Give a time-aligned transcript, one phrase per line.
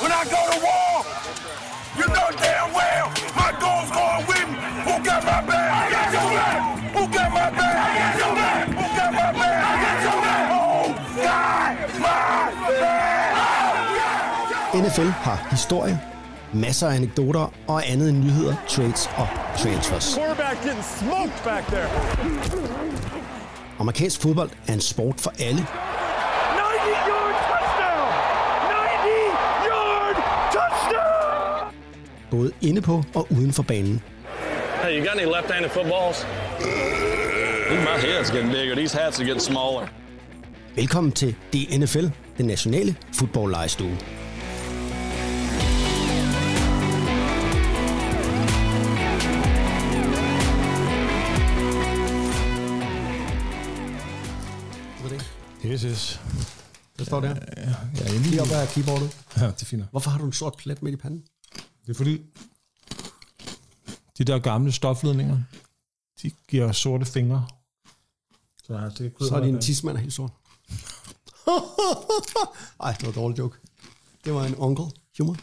[0.00, 0.94] when I go to war.
[1.98, 3.06] You know damn well
[3.40, 4.56] my goal's going with me.
[4.86, 5.68] Who got my back?
[5.80, 6.58] I got your back.
[6.96, 7.76] Who got my back?
[7.84, 8.64] I got your back.
[8.80, 9.60] Who got my back?
[9.70, 10.44] I got your back.
[10.60, 10.86] Oh,
[11.26, 11.74] God,
[12.04, 12.18] my
[12.80, 13.34] back.
[14.74, 16.00] NFL har historie,
[16.52, 19.28] masser af anekdoter og andet end nyheder, trades og
[19.58, 20.14] transfers.
[20.14, 21.88] Quarterback getting smoked back there.
[23.78, 28.08] Amerikansk fodbold er en sport for alle, 90-yard touchdown!
[28.70, 30.16] 90-yard
[30.52, 31.72] touchdown!
[32.30, 34.02] Både inde på og uden for banen.
[34.82, 36.26] Hey, you got any left-handed footballs?
[37.70, 38.74] My head's getting bigger.
[38.74, 39.88] These hats are getting smaller.
[40.76, 42.06] Velkommen til DNFL,
[42.38, 43.96] den nationale fodboldlejestue.
[55.66, 56.20] Yes, yes.
[56.96, 57.28] Hvad står der?
[57.28, 59.16] Ja, er i Lige op ad keyboardet.
[59.36, 59.84] Ja, det er fint.
[59.90, 61.22] Hvorfor har du en sort plet midt i panden?
[61.86, 62.22] Det er fordi,
[64.18, 65.42] de der gamle stofledninger,
[66.22, 67.48] de giver sorte fingre.
[68.64, 70.30] Så, ja, det Så er din tidsmand helt sort.
[72.84, 73.58] Ej, det var en dårlig joke.
[74.24, 74.84] Det var en onkel
[75.18, 75.36] humor.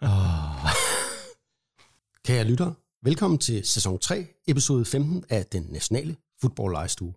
[0.00, 0.70] Oh.
[2.26, 7.14] Kære lyttere, velkommen til sæson 3, episode 15 af den nationale fodboldlejestue.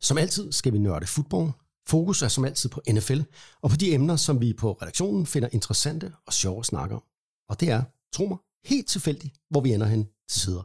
[0.00, 1.50] Som altid skal vi nørde fodbold.
[1.88, 3.20] Fokus er som altid på NFL,
[3.62, 7.02] og på de emner, som vi på redaktionen finder interessante og sjove at snakke om.
[7.48, 10.62] Og det er, tro mig, helt tilfældigt, hvor vi ender hen til sider.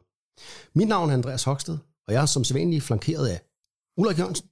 [0.78, 3.42] Mit navn er Andreas Hoksted, og jeg er som sædvanlig flankeret af
[3.98, 4.48] Ulrik Jørgensen.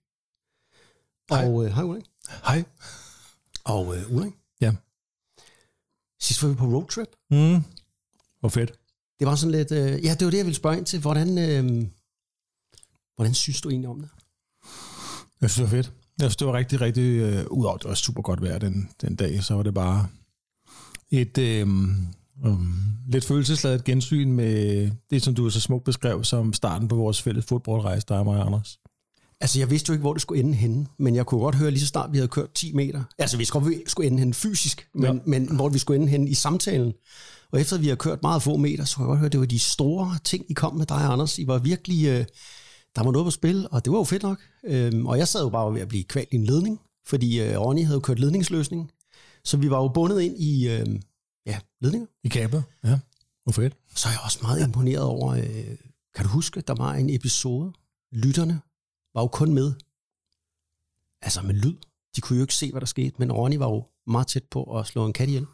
[1.30, 2.06] Og øh, hej Ulrik.
[2.46, 2.64] Hej.
[3.66, 4.76] Og øh, Ulrik, Ja.
[6.22, 7.08] sidst var vi på roadtrip.
[7.32, 7.64] Mm.
[8.40, 8.80] Hvor fedt.
[9.20, 11.00] Det var sådan lidt, øh, ja, det var det, jeg ville spørge ind til.
[11.02, 11.88] Hvordan, øh,
[13.16, 14.10] hvordan synes du egentlig om det?
[15.42, 15.94] Jeg synes, det var fedt.
[16.20, 17.20] Jeg synes, det var rigtig, rigtig...
[17.20, 20.08] Øh, Udover det var super godt vejr den, den dag, så var det bare
[21.12, 21.68] et øh,
[22.46, 22.76] um,
[23.08, 27.46] lidt følelsesladet gensyn med det, som du så smukt beskrev som starten på vores fælles
[27.46, 28.80] fodboldrejse, der er mig og Anders.
[29.42, 31.72] Altså, jeg vidste jo ikke, hvor det skulle ende henne, men jeg kunne godt høre
[31.72, 33.04] lige så snart, vi havde kørt 10 meter.
[33.18, 35.22] Altså, vi skulle, vi skulle ende henne fysisk, men, ja.
[35.26, 36.94] men hvor vi skulle ende henne i samtalen.
[37.52, 39.40] Og efter vi havde kørt meget få meter, så kunne jeg godt høre, at det
[39.40, 41.40] var de store ting, I kom med dig, Anders.
[41.40, 42.08] I var virkelig...
[42.08, 42.26] Øh,
[42.96, 44.40] der var noget på spil, og det var jo fedt nok.
[44.64, 47.60] Øhm, og jeg sad jo bare ved at blive kvalt i en ledning, fordi øh,
[47.60, 48.92] Ronny havde jo kørt ledningsløsning.
[49.44, 51.00] Så vi var jo bundet ind i øh,
[51.46, 52.08] ja, ledninger.
[52.24, 52.64] I kabet?
[52.84, 53.00] Ja.
[53.44, 53.78] Hvor fedt.
[53.96, 55.78] Så er jeg også meget imponeret over, øh,
[56.16, 57.74] kan du huske, der var en episode,
[58.12, 58.62] lytterne
[59.14, 59.74] var jo kun med,
[61.22, 61.76] altså med lyd.
[62.16, 64.64] De kunne jo ikke se, hvad der skete, men Ronny var jo meget tæt på
[64.80, 65.46] at slå en kat ihjel.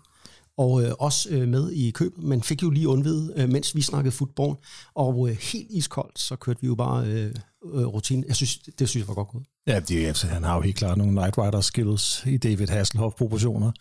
[0.58, 3.82] Og øh, også øh, med i købet, men fik jo lige undvidet, øh, mens vi
[3.82, 4.58] snakkede fodbold.
[4.96, 7.34] Og øh, helt iskoldt, så kørte vi jo bare øh,
[7.74, 8.24] øh, rutine.
[8.28, 9.44] Jeg synes, det synes jeg var godt gået.
[9.68, 13.72] Ja, det, altså, han har jo helt klart nogle Night Rider skills i David Hasselhoff-proportioner.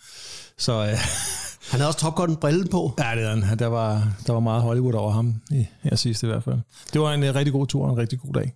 [0.58, 0.98] Så øh,
[1.70, 2.94] Han havde også Top Gun brillen på.
[2.98, 3.58] ja, det han.
[3.58, 6.58] Der var, der var meget Hollywood over ham, i, her sidst i hvert fald.
[6.92, 8.52] Det var en uh, rigtig god tur og en rigtig god dag.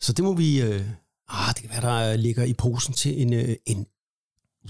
[0.00, 0.62] Så det må vi...
[0.62, 0.82] Øh,
[1.28, 3.86] ah, det kan være, der ligger i posen til en, øh, en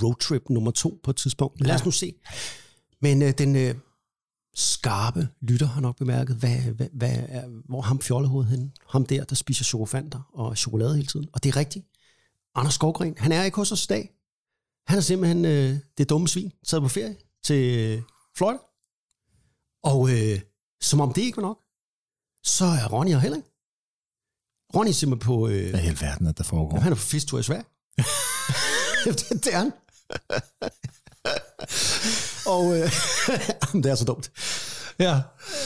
[0.03, 1.61] roadtrip nummer to på et tidspunkt.
[1.61, 2.15] Lad os nu se.
[3.03, 3.75] Men øh, den øh,
[4.55, 8.71] skarpe lytter har nok bemærket, hvad, hvad, hvad er, hvor er ham fjollehovedet henne.
[8.89, 11.29] Ham der, der spiser chokolafanter og chokolade hele tiden.
[11.33, 11.87] Og det er rigtigt.
[12.55, 14.11] Anders Skovgren, han er ikke hos os i dag.
[14.87, 18.03] Han er simpelthen øh, det dumme svin, taget på ferie til øh,
[18.37, 18.59] Florida.
[19.83, 20.41] Og øh,
[20.81, 21.59] som om det ikke var nok,
[22.45, 23.49] så er Ronny heller ikke.
[24.75, 25.49] Ronny er simpelthen på...
[25.49, 26.71] Øh, Hvad i hele verden, at der foregår?
[26.71, 27.65] Jamen, han er på fisktur i Sverige.
[29.05, 29.73] det, det er han.
[32.49, 32.93] og øh,
[33.83, 34.31] det er så dumt.
[34.99, 35.21] Ja.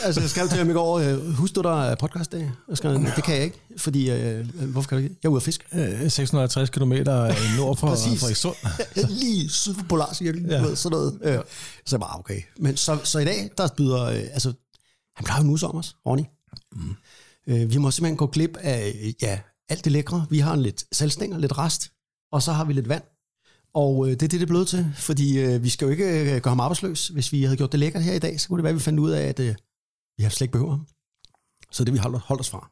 [0.04, 2.50] Altså, jeg skrev til ham i går, øh, husk du, der er podcastdag?
[2.68, 5.16] Jeg skrev, det kan jeg ikke, fordi, øh, hvorfor kan du ikke?
[5.22, 5.64] Jeg er ude at fiske.
[5.74, 7.86] Øh, 650 km nord for.
[7.86, 8.54] Frederikssund.
[9.20, 10.56] Lige syd for Polarcirklen, Ja.
[10.56, 10.62] ja.
[10.62, 11.18] ved, sådan noget.
[11.22, 11.38] Øh,
[11.86, 12.42] så jeg bare, okay.
[12.58, 14.52] Men så, så i dag, der byder, øh, altså,
[15.16, 16.22] han plejer jo mus om os, Ronny.
[16.72, 16.94] Mm.
[17.46, 19.38] Øh, vi må simpelthen gå glip af, øh, ja,
[19.68, 20.26] alt det lækre.
[20.30, 21.90] Vi har en lidt salgstænger, lidt rest,
[22.32, 23.02] og så har vi lidt vand.
[23.74, 26.34] Og øh, det er det, det er blevet til, fordi øh, vi skal jo ikke
[26.34, 27.08] øh, gøre ham arbejdsløs.
[27.08, 28.80] Hvis vi havde gjort det lækkert her i dag, så kunne det være, at vi
[28.80, 29.54] fandt ud af, at øh,
[30.16, 30.86] vi har slet ikke behøver ham.
[31.70, 32.70] Så det vi holdt, holdt os fra.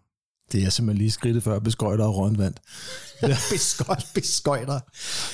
[0.52, 2.54] Det er simpelthen lige skridtet før beskøjter og rådvand.
[3.52, 4.80] Beskøj, beskøjter.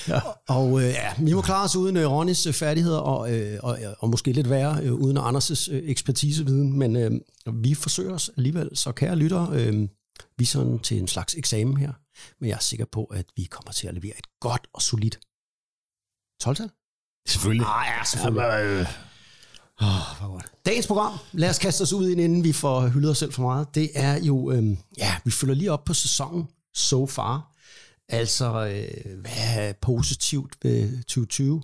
[0.09, 0.21] Ja.
[0.49, 3.79] Og øh, ja, vi må klare os uden øh, Ronnys øh, færdigheder, og, øh, og,
[3.99, 7.11] og måske lidt værre, øh, uden Anders' øh, ekspertiseviden, men øh,
[7.55, 8.77] vi forsøger os alligevel.
[8.77, 9.89] Så kære lytter, øh,
[10.39, 11.93] vi er sådan til en slags eksamen her,
[12.41, 15.19] men jeg er sikker på, at vi kommer til at levere et godt og solidt
[16.45, 16.71] 12-tal.
[17.29, 17.67] Selvfølgelig.
[17.67, 18.43] Ah, ja, selvfølgelig.
[18.43, 18.87] Ja, øh,
[19.81, 20.53] Oh, hvor godt.
[20.67, 23.33] Dagens program, lad os kaste os ud i den, inden vi får hyldet os selv
[23.33, 23.75] for meget.
[23.75, 27.57] Det er jo, øhm, ja, vi følger lige op på sæsonen so far.
[28.09, 31.63] Altså, øh, hvad er positivt ved 2020?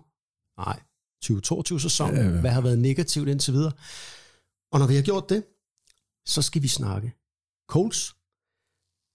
[0.59, 0.81] Nej,
[1.25, 2.15] 2022-sæson.
[2.15, 2.41] Ja, ja.
[2.41, 3.73] Hvad har været negativt indtil videre?
[4.73, 5.45] Og når vi har gjort det,
[6.27, 7.13] så skal vi snakke
[7.69, 8.15] Coles.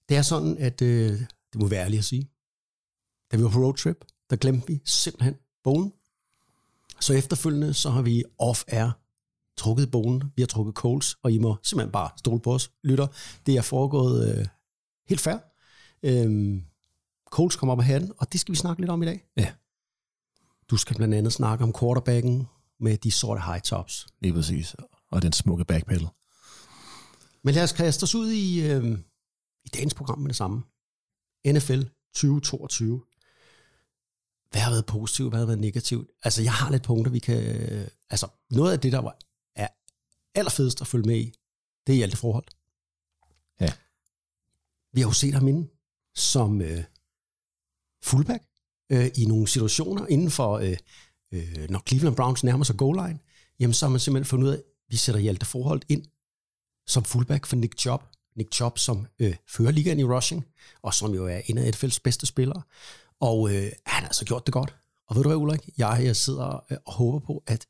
[0.09, 1.19] Det er sådan, at øh,
[1.53, 2.29] det må være ærligt at sige.
[3.31, 5.35] Da vi var på roadtrip, der glemte vi simpelthen
[5.67, 5.93] bogen.
[6.99, 8.89] Så efterfølgende, så har vi off-air
[9.57, 10.23] trukket bogen.
[10.35, 13.07] Vi har trukket Coles, og I må simpelthen bare stole på os, lytter.
[13.45, 14.45] Det er foregået øh,
[15.09, 15.37] helt fair.
[16.03, 16.63] Øhm,
[17.29, 19.25] Coles kommer op af hatten, og det skal vi snakke lidt om i dag.
[19.37, 19.51] Ja.
[20.69, 22.47] Du skal blandt andet snakke om quarterbacken
[22.79, 24.07] med de sorte high tops.
[24.21, 24.75] Lige præcis.
[25.11, 26.07] Og den smukke backpedal.
[27.43, 28.99] Men lad os kaste os ud i, øh,
[29.65, 30.63] i dagens program med det samme.
[31.47, 31.81] NFL
[32.15, 33.01] 2022.
[34.51, 36.09] Hvad har været positivt, hvad har været negativt?
[36.23, 37.43] Altså, jeg har lidt punkter, vi kan...
[37.43, 39.17] Øh, altså, noget af det, der var,
[39.55, 39.67] er
[40.35, 41.33] allerfedest at følge med i,
[41.87, 42.45] det er Hjalte Forhold.
[43.61, 43.73] Ja.
[44.93, 45.67] Vi har jo set ham inde
[46.15, 46.83] som øh,
[48.03, 48.43] fullback
[48.91, 50.77] øh, i nogle situationer inden for, øh,
[51.31, 53.19] øh, når Cleveland Browns nærmer sig goal line,
[53.59, 56.05] jamen så har man simpelthen fundet ud af, at vi sætter Hjalte Forhold ind
[56.87, 58.03] som fullback for Nick Chubb.
[58.35, 60.45] Nick Chubb, som øh, fører ligaen i rushing,
[60.81, 62.61] og som jo er en af NFL's bedste spillere.
[63.19, 64.75] Og øh, han har altså gjort det godt.
[65.07, 65.69] Og ved du hvad, Ulrik?
[65.77, 67.67] Jeg, jeg sidder øh, og håber på, at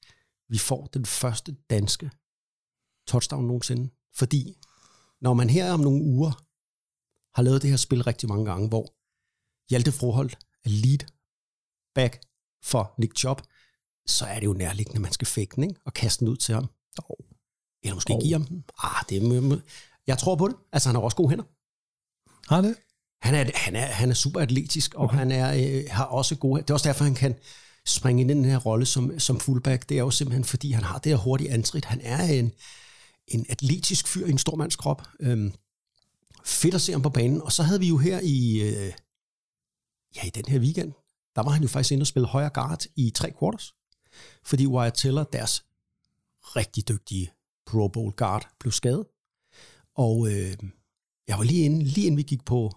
[0.49, 2.11] vi får den første danske
[3.07, 3.89] touchdown nogensinde.
[4.15, 4.57] Fordi
[5.21, 6.43] når man her om nogle uger
[7.35, 8.93] har lavet det her spil rigtig mange gange, hvor
[9.69, 10.99] Hjalte Froholt er lead
[11.95, 12.21] back
[12.63, 13.41] for Nick Chubb,
[14.05, 15.81] så er det jo nærliggende, at man skal fake den, ikke?
[15.85, 16.69] og kaste den ud til ham.
[17.83, 18.19] Eller måske Jo.
[18.19, 18.63] give ham den.
[18.83, 19.61] Ah, det er,
[20.07, 20.55] jeg tror på det.
[20.71, 21.43] Altså, han har også gode hænder.
[22.53, 22.75] Har det?
[23.21, 25.17] Han er, han er, han er super atletisk, og okay.
[25.17, 26.61] han er, øh, har også gode...
[26.61, 27.35] Det er også derfor, han kan
[27.85, 29.89] springe ind i den her rolle som, som fullback.
[29.89, 31.85] Det er jo simpelthen, fordi han har det her hurtige antrit.
[31.85, 32.51] Han er en,
[33.27, 35.07] en atletisk fyr i en stor mands krop.
[35.19, 35.53] Øhm,
[36.45, 37.41] fedt at se ham på banen.
[37.41, 38.93] Og så havde vi jo her i, øh,
[40.15, 40.93] ja, i den her weekend,
[41.35, 43.73] der var han jo faktisk inde og spille højre guard i tre quarters.
[44.43, 45.65] Fordi Wyatt Teller, deres
[46.41, 47.31] rigtig dygtige
[47.65, 49.05] Pro Bowl guard, blev skadet.
[49.95, 50.57] Og øh,
[51.27, 52.71] jeg var lige inde, lige inden vi gik på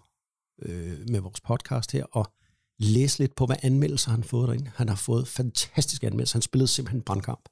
[0.62, 2.32] øh, med vores podcast her, og
[2.78, 4.70] læse lidt på, hvad anmeldelser han har fået derinde.
[4.74, 6.36] Han har fået fantastiske anmeldelser.
[6.36, 7.48] Han spillede simpelthen brandkamp.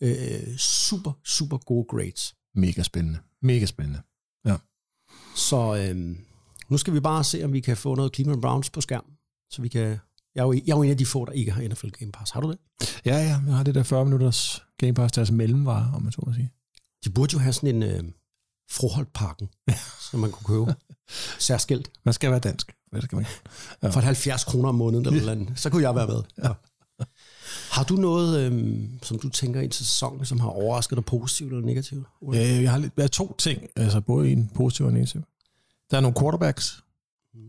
[0.00, 2.34] Øh, super, super gode grades.
[2.54, 3.18] Mega spændende.
[3.42, 4.00] Mega spændende.
[4.46, 4.56] Ja.
[5.36, 6.16] Så øh,
[6.68, 9.04] nu skal vi bare se, om vi kan få noget Cleveland Browns på skærm.
[9.50, 9.98] Så vi kan...
[10.34, 12.12] Jeg er, jo, jeg er jo en af de få, der ikke har NFL Game
[12.12, 12.30] Pass.
[12.30, 12.58] Har du det?
[13.04, 16.22] Ja, ja, jeg har det der 40 minutters Game Pass, deres mellemvare, om man så
[16.26, 16.50] må sige.
[17.04, 18.04] De burde jo have sådan en øh,
[18.70, 19.48] Froholt-pakken,
[20.10, 20.74] som man kunne købe.
[21.38, 21.90] Særskilt.
[22.04, 22.74] Man skal være dansk.
[22.94, 23.26] Det skal man.
[23.82, 23.88] Ja.
[23.88, 25.58] For 70 kroner om måneden eller, eller andet.
[25.58, 26.22] Så kunne jeg være med.
[26.44, 26.52] Ja.
[27.70, 31.52] Har du noget, øhm, som du tænker ind til sæsonen, som har overrasket dig positivt
[31.52, 32.06] eller negativt?
[32.34, 35.22] Øh, jeg har lidt, jeg har to ting, altså både en positiv og en negativ.
[35.90, 36.84] Der er nogle quarterbacks,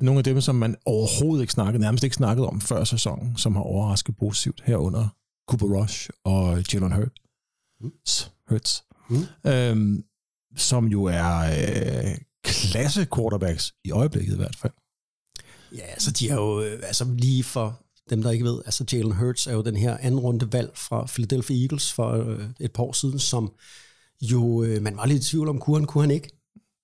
[0.02, 3.56] nogle af dem, som man overhovedet ikke snakkede, nærmest ikke snakket om før sæsonen, som
[3.56, 5.08] har overrasket positivt herunder
[5.48, 9.26] Cooper Rush og Jalen Hurts, Hurts Mm.
[9.46, 10.04] øhm,
[10.56, 14.74] som jo er øh, klasse quarterbacks i øjeblikket i hvert fald.
[15.76, 19.12] Ja, altså de er jo, øh, altså lige for dem, der ikke ved, altså Jalen
[19.12, 22.84] Hurts er jo den her anden runde valg fra Philadelphia Eagles for øh, et par
[22.84, 23.54] år siden, som
[24.22, 26.30] jo, øh, man var lidt i tvivl om, kunne han, kunne han ikke?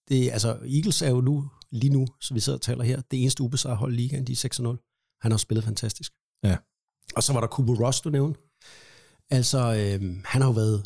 [0.09, 3.21] Det, altså, Eagles er jo nu, lige nu, så vi sidder og taler her, det
[3.21, 5.17] eneste ubesejrede hold i ligaen, de er 6-0.
[5.21, 6.11] Han har spillet fantastisk.
[6.43, 6.57] Ja.
[7.15, 8.39] Og så var der Cooper Rush, du nævnte.
[9.29, 10.83] Altså, øh, han har jo været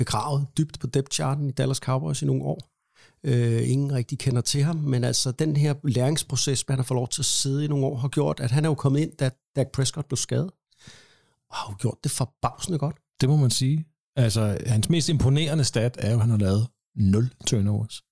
[0.00, 2.58] begravet dybt på depth charten i Dallas Cowboys i nogle år.
[3.24, 7.08] Øh, ingen rigtig kender til ham, men altså den her læringsproces, man har fået lov
[7.08, 9.30] til at sidde i nogle år, har gjort, at han er jo kommet ind, da
[9.56, 10.50] Dak Prescott blev skadet,
[11.50, 12.96] og har jo gjort det forbavsende godt.
[13.20, 13.84] Det må man sige.
[14.16, 16.66] Altså, hans mest imponerende stat er jo, at han har lavet
[16.96, 18.02] 0 turnovers.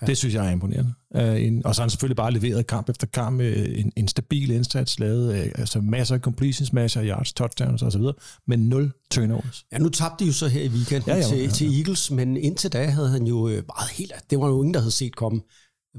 [0.00, 0.06] Ja.
[0.06, 0.94] Det synes jeg er imponerende.
[1.14, 4.08] Uh, en, og så har han selvfølgelig bare leveret kamp efter kamp med en, en
[4.08, 8.02] stabil indsats, lavet uh, altså masser af completions, masser af yards, touchdowns osv.,
[8.46, 9.64] men 0 turnovers.
[9.72, 11.50] Ja, nu tabte de jo så her i weekenden Ja, ja, ja, til, ja, ja.
[11.50, 14.12] til Eagles, men indtil da havde han jo øh, meget helt...
[14.30, 15.40] Det var jo ingen, der havde set komme.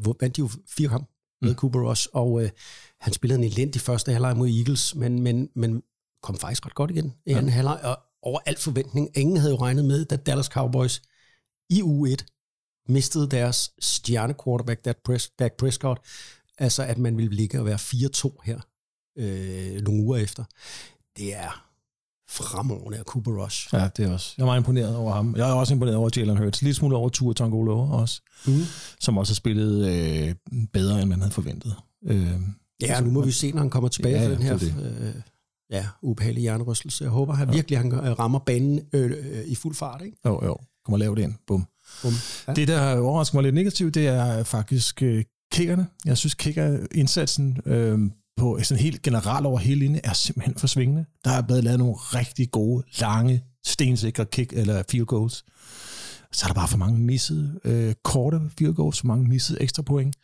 [0.01, 1.07] Hvor vandt de jo fire kampe
[1.41, 1.55] med Mm.
[1.55, 2.49] Cooper Rush, og øh,
[3.01, 5.81] han spillede en elendig første halvleg mod Eagles, men, men, men
[6.23, 9.09] kom faktisk ret godt igen i anden halvleg, og over al forventning.
[9.17, 11.01] Ingen havde jo regnet med, da Dallas Cowboys
[11.69, 12.25] i uge 1
[12.89, 15.99] mistede deres stjerne quarterback, Dak, Pres- Dak Prescott,
[16.57, 18.59] altså at man ville ligge og være 4-2 her
[19.17, 20.43] øh, nogle uger efter.
[21.17, 21.65] Det er
[22.29, 23.69] fremragende af Cooper Rush.
[23.73, 24.33] Ja, det er også.
[24.37, 25.35] Jeg er meget imponeret over ham.
[25.37, 26.61] Jeg er også imponeret over Jalen Hurts.
[26.61, 28.61] Lidt smule over Tua Tagovailoa også, Mm.
[28.99, 30.35] som også har spillet øh,
[30.73, 31.75] bedre, end man havde forventet.
[32.03, 32.31] Øh,
[32.81, 34.57] Ja, nu må vi se, når han kommer tilbage Ja, ja, ja, fra den her
[34.57, 35.15] det er øh,
[35.71, 37.03] ja, ubehagelige hjernerystelse.
[37.03, 40.01] Jeg håber han virkelig, han rammer banen øh, øh, i fuld fart.
[40.01, 40.17] Ikke?
[40.25, 40.57] jo, jo.
[40.85, 41.33] Kommer lavt ind.
[41.47, 41.67] Bum.
[42.01, 42.13] Bum.
[42.47, 42.53] Ja.
[42.53, 45.87] Det, der overrasker mig lidt negativt, det er faktisk øh, kickerne.
[46.05, 47.99] Jeg synes, kicker-indsatsen øh,
[48.37, 51.05] på sådan helt generelt over hele linjen er simpelthen for svingende.
[51.25, 55.43] Der er blevet lavet nogle rigtig gode, lange, stensikre kick eller field goals.
[56.31, 59.81] Så er der bare for mange missede øh, korte field goals, for mange missede ekstra
[59.83, 60.15] point.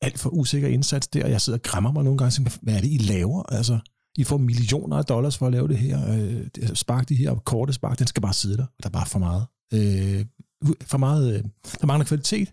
[0.00, 1.26] Alt for usikker indsats der.
[1.26, 3.42] Jeg sidder og græmmer mig nogle gange og siger, hvad er det, I laver?
[3.42, 3.78] Altså,
[4.18, 6.12] I får millioner af dollars for at lave det her.
[6.14, 8.66] Øh, det- spark de her korte spark, den skal bare sidde der.
[8.82, 9.46] Der er bare for meget.
[9.74, 10.24] Øh,
[10.82, 11.44] for meget øh,
[11.80, 12.52] der mangler kvalitet.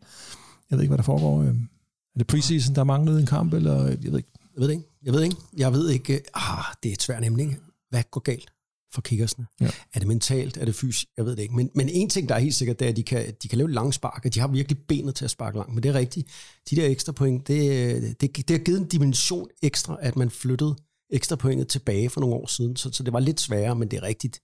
[0.69, 1.41] Jeg ved ikke, hvad der foregår.
[1.41, 4.31] Øh, er det preseason, der manglede en kamp, eller jeg ved ikke.
[4.55, 4.83] Jeg ved ikke.
[5.05, 5.35] Jeg ved ikke.
[5.57, 6.13] Jeg ved ikke.
[6.13, 7.57] øh, Ah, det er et svært ikke?
[7.89, 8.49] Hvad går galt
[8.93, 9.45] for kickersne?
[9.61, 9.69] Ja.
[9.93, 10.57] Er det mentalt?
[10.57, 11.07] Er det fysisk?
[11.17, 11.55] Jeg ved det ikke.
[11.55, 13.57] Men, men en ting, der er helt sikkert, det er, at de kan, de kan
[13.57, 15.73] lave lange spark, og de har virkelig benet til at sparke langt.
[15.73, 16.27] Men det er rigtigt.
[16.69, 20.75] De der ekstra point, det, det, det har givet en dimension ekstra, at man flyttede
[21.09, 22.75] ekstra pointet tilbage for nogle år siden.
[22.75, 24.39] Så, så det var lidt sværere, men det er rigtigt.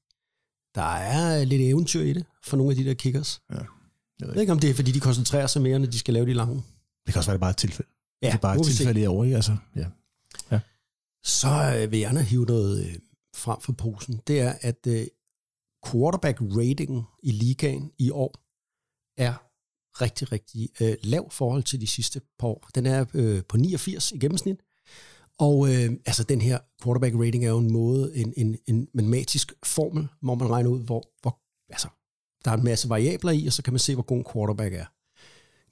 [0.76, 3.42] Der er lidt eventyr i det for nogle af de der kickers.
[3.52, 3.56] Ja.
[4.20, 6.26] Jeg ved ikke, om det er, fordi de koncentrerer sig mere, når de skal lave
[6.26, 6.56] de lange.
[7.06, 7.92] Det kan også være, det bare et tilfælde.
[8.22, 9.36] Ja, det er bare et tilfælde i år, ikke?
[9.36, 9.86] Altså, ja.
[11.24, 12.96] så øh, vil jeg gerne hive noget øh,
[13.36, 14.22] frem for posen.
[14.28, 15.08] Det er, at øh,
[15.88, 18.36] quarterback ratingen i ligaen i år
[19.18, 19.34] er
[20.02, 22.70] rigtig, rigtig øh, lav forhold til de sidste par år.
[22.76, 24.58] Den er øh, på 89 i gennemsnit.
[25.40, 29.54] Og øh, altså den her quarterback rating er jo en måde, en, en, en matematisk
[29.66, 31.40] formel, hvor man regner ud, hvor, hvor
[31.70, 31.88] altså,
[32.46, 34.74] der er en masse variabler i, og så kan man se, hvor god en quarterback
[34.74, 34.86] er.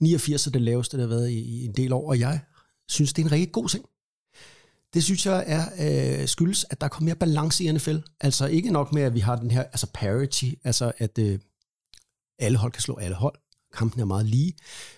[0.04, 2.40] 89 er det laveste, der har været i, i en del år, og jeg
[2.88, 3.86] synes, det er en rigtig god ting.
[4.94, 5.66] Det synes jeg er
[6.22, 7.98] øh, skyldes, at der kommer mere balance i NFL.
[8.22, 11.40] Altså ikke nok med, at vi har den her altså parity, altså at øh,
[12.40, 13.36] alle hold kan slå alle hold.
[13.74, 14.54] Kampen er meget lige.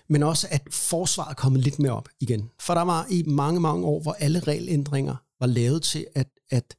[0.08, 2.50] Men også, at forsvaret er kommet lidt mere op igen.
[2.60, 6.76] For der var i mange, mange år, hvor alle regelændringer var lavet til at, at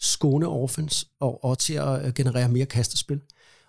[0.00, 3.20] skåne offense og, og til at øh, generere mere kastespil.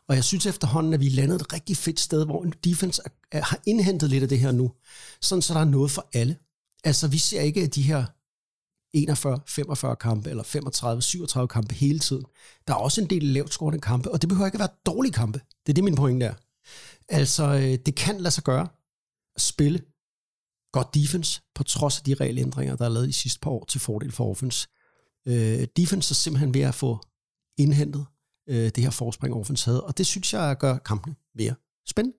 [0.07, 3.01] Og jeg synes efterhånden, at vi er landet et rigtig fedt sted, hvor en defense
[3.05, 4.71] er, er, har indhentet lidt af det her nu.
[5.21, 6.37] Sådan, så der er noget for alle.
[6.83, 8.05] Altså, vi ser ikke de her
[8.93, 12.25] 41, 45 kampe, eller 35, 37 kampe hele tiden.
[12.67, 15.13] Der er også en del lavt scorende kampe, og det behøver ikke at være dårlige
[15.13, 15.41] kampe.
[15.65, 16.33] Det er det, min pointe er.
[17.09, 18.67] Altså, øh, det kan lade sig gøre
[19.35, 19.81] at spille
[20.71, 23.81] godt defense, på trods af de regelændringer, der er lavet de sidste par år til
[23.81, 24.67] fordel for offense.
[25.27, 26.99] Øh, defense er simpelthen ved at få
[27.57, 28.05] indhentet
[28.49, 31.55] øh, det her forspring, offense havde, og det synes jeg gør kampene mere
[31.87, 32.17] spændende.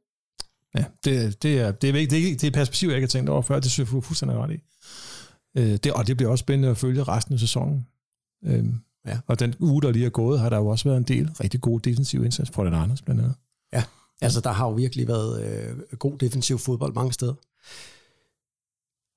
[0.74, 2.10] Ja, det, det, er, det, er, vigtigt.
[2.10, 3.60] det, er, det er perspektiv, jeg ikke har tænkt over før.
[3.60, 4.58] Det synes jeg, fuldstændig ret i.
[5.58, 7.86] Øh, det, og det bliver også spændende at følge resten af sæsonen.
[8.44, 8.64] Øh,
[9.06, 9.18] Ja.
[9.26, 11.60] Og den uge, der lige er gået, har der jo også været en del rigtig
[11.60, 13.34] gode defensive indsats for den Anders, blandt andet.
[14.20, 17.34] Altså, der har jo virkelig været øh, god defensiv fodbold mange steder.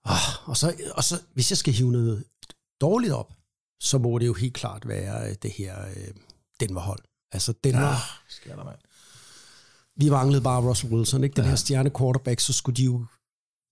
[0.06, 2.24] Oh, og, så, og så, hvis jeg skal hive noget
[2.82, 3.34] dårligt op,
[3.80, 6.14] så må det jo helt klart være øh, det her øh,
[6.60, 7.04] Denver-hold.
[7.32, 7.96] Altså, Denver,
[8.30, 8.78] Skal der, mand.
[9.96, 11.36] vi manglede bare Russell Wilson, ikke?
[11.36, 11.50] Den ja.
[11.50, 13.06] her stjerne quarterback, så skulle de jo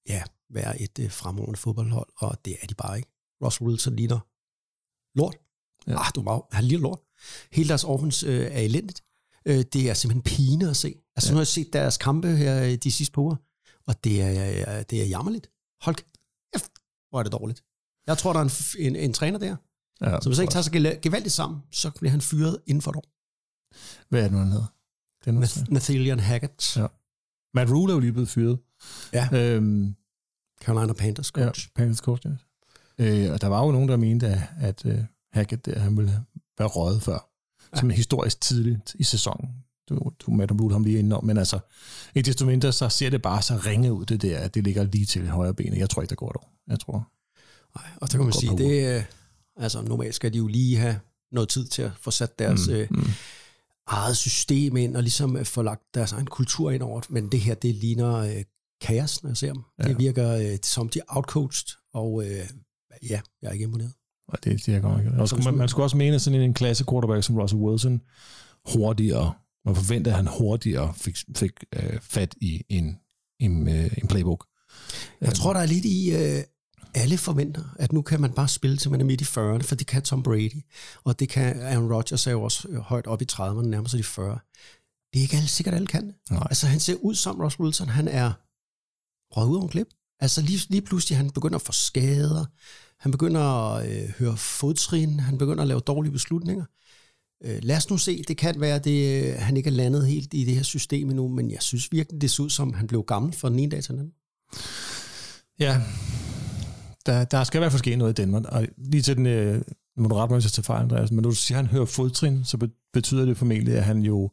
[0.08, 3.10] ja, være et øh, fremragende fodboldhold, og det er de bare ikke.
[3.44, 4.20] Russell Wilson ligner
[5.18, 5.36] lort.
[5.88, 5.92] Ja.
[5.92, 6.00] Ja.
[6.00, 7.00] Ah, du må, han ligner lort.
[7.52, 9.04] Hele deres offense øh, er elendigt.
[9.46, 10.96] Øh, det er simpelthen pine at se.
[11.22, 11.34] Altså, ja.
[11.34, 13.36] nu har jeg set deres kampe her de sidste par uger,
[13.88, 15.50] og det er, øh, det er jammerligt.
[15.82, 16.72] Hold kæft,
[17.10, 17.64] hvor er det dårligt.
[18.08, 18.44] Jeg tror, der er
[18.80, 19.56] en, en, en træner der,
[20.02, 22.92] Ja, så hvis han ikke tager sig gevaldigt sammen, så bliver han fyret inden for
[22.92, 23.06] et år.
[24.10, 24.66] Hvad er det nu, han hedder?
[25.26, 26.88] Det er Nath- Nathaniel Hackett, Ja.
[27.54, 28.60] Matt Rule er jo lige blevet fyret.
[29.14, 29.30] Ja.
[29.34, 29.96] Øhm,
[30.62, 31.68] Carolina Panthers coach.
[31.68, 32.32] Ja, Panthers coach, ja.
[33.26, 36.24] Øh, og der var jo nogen, der mente, at, at uh, Hackett der, han ville
[36.58, 37.30] være røget før.
[37.74, 37.80] Ja.
[37.80, 39.50] Som historisk tidligt i sæsonen.
[39.96, 41.60] Du, du Matt Rule ham lige indenom, men altså,
[42.16, 44.84] ikke desto mindre, så ser det bare så ringe ud, det der, at det ligger
[44.84, 45.78] lige til højre benet.
[45.78, 46.54] Jeg tror ikke, der går år.
[46.68, 47.08] Jeg tror,
[47.76, 49.04] Nej, og så kan man sige, det, øh,
[49.58, 51.00] altså normalt skal de jo lige have
[51.32, 53.08] noget tid til at få sat deres mm, mm.
[53.88, 57.02] eget system ind, og ligesom øh, få lagt deres egen kultur ind over.
[57.10, 58.44] Men det her, det ligner øh,
[58.82, 59.64] kaos, når jeg ser dem.
[59.80, 59.88] Ja.
[59.88, 62.50] Det virker øh, som de outcoached, og øh,
[63.10, 63.94] ja, jeg er ikke imponeret.
[64.28, 65.44] og det, det er godt nok.
[65.46, 68.02] Man, man skulle også mene, sådan en klasse quarterback som Russell Wilson
[68.66, 69.34] hurtigere,
[69.66, 72.98] man forventer, at han hurtigere fik, fik øh, fat i en,
[73.40, 74.48] en, øh, en playbook.
[75.22, 76.44] Jeg tror, der er lidt i, øh,
[76.94, 79.76] alle forventer, at nu kan man bare spille til man er midt i 40'erne, for
[79.76, 80.64] det kan Tom Brady,
[81.04, 83.98] og det kan Aaron Rodgers er jo også øh, højt op i 30'erne, nærmere sig
[83.98, 84.40] de 40.
[85.14, 86.14] Det er ikke alle, sikkert alle kan.
[86.32, 86.48] Nej.
[86.50, 88.32] Altså han ser ud som Ross Wilson, han er
[89.38, 89.88] røget ud af en klip.
[90.20, 92.46] Altså lige, lige pludselig, han begynder at få skader,
[93.00, 96.66] han begynder at øh, høre fodtrin, han begynder at lave dårlige beslutninger.
[97.46, 100.08] Øh, lad os nu se, det kan være, at det, øh, han ikke er landet
[100.08, 102.88] helt i det her system endnu, men jeg synes virkelig, det ser ud som, han
[102.88, 104.14] blev gammel fra den ene dag til den anden.
[105.60, 105.82] Ja,
[107.06, 108.44] der, der skal i hvert fald ske noget i Danmark.
[108.46, 109.62] Og lige til den, øh,
[109.98, 111.72] må du rette mig, hvis jeg tager fejl, Andreas, men når du siger, at han
[111.72, 114.30] hører fodtrin, så be- betyder det formentlig, at han jo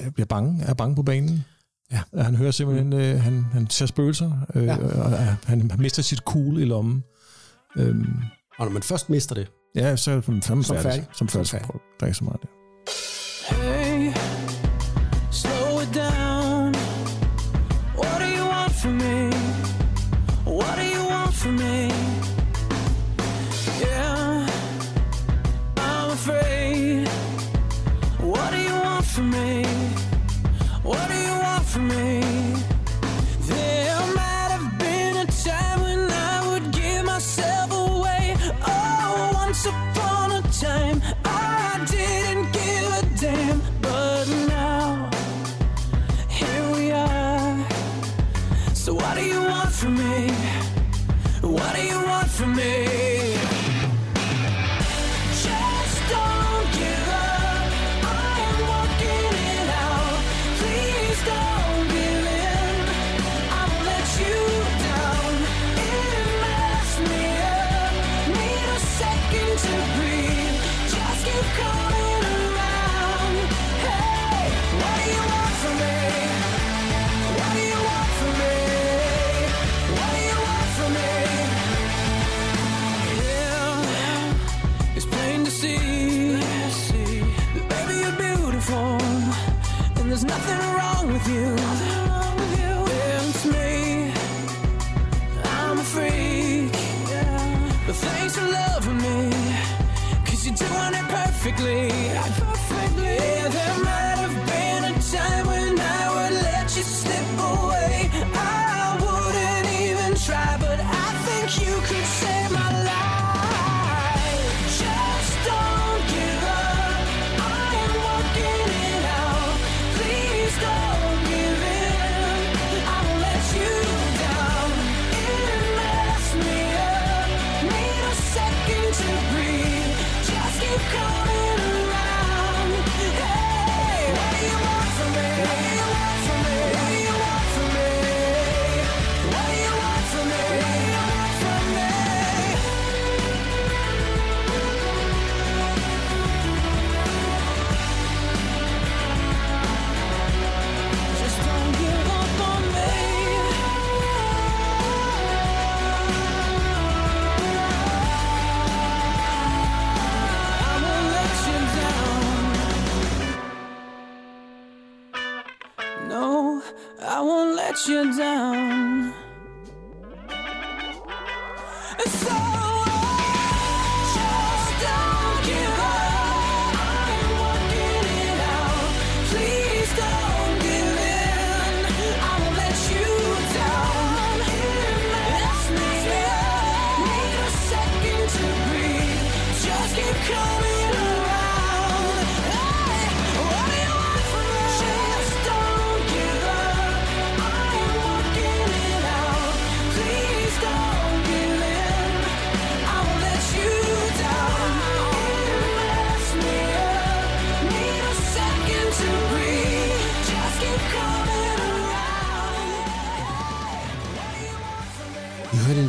[0.00, 1.44] øh, bliver bange, er bange på banen.
[1.92, 2.00] Ja.
[2.22, 4.76] Han hører simpelthen, øh, han, han ser spøgelser, øh, Ja.
[4.76, 7.04] og øh, han, han mister sit cool i lommen.
[7.76, 8.06] Øhm,
[8.58, 11.06] Og når man først mister det, ja, så er det som Som færdig.
[11.12, 11.46] Som færdig.
[11.48, 11.80] Som færdig.
[12.00, 12.55] Der er ikke så meget der.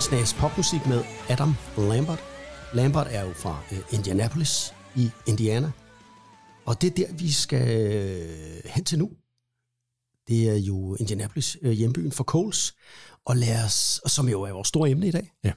[0.07, 2.19] Snas popmusik med Adam Lambert.
[2.73, 5.71] Lambert er jo fra øh, Indianapolis i Indiana.
[6.65, 9.11] Og det er der, vi skal øh, hen til nu.
[10.27, 12.75] Det er jo Indianapolis, øh, hjembyen for Coles,
[13.25, 15.31] og lad os, som jo er vores store emne i dag.
[15.43, 15.53] Ja.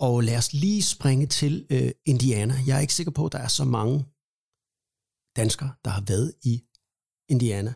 [0.00, 2.54] Og lad os lige springe til øh, Indiana.
[2.66, 4.04] Jeg er ikke sikker på, at der er så mange
[5.36, 6.62] danskere, der har været i
[7.28, 7.74] Indiana.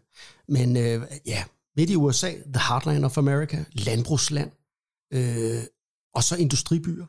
[0.48, 1.44] Men øh, ja,
[1.76, 4.50] midt i USA, the heartland of America, landbrugsland,
[5.12, 5.62] øh,
[6.14, 7.06] og så industribyer.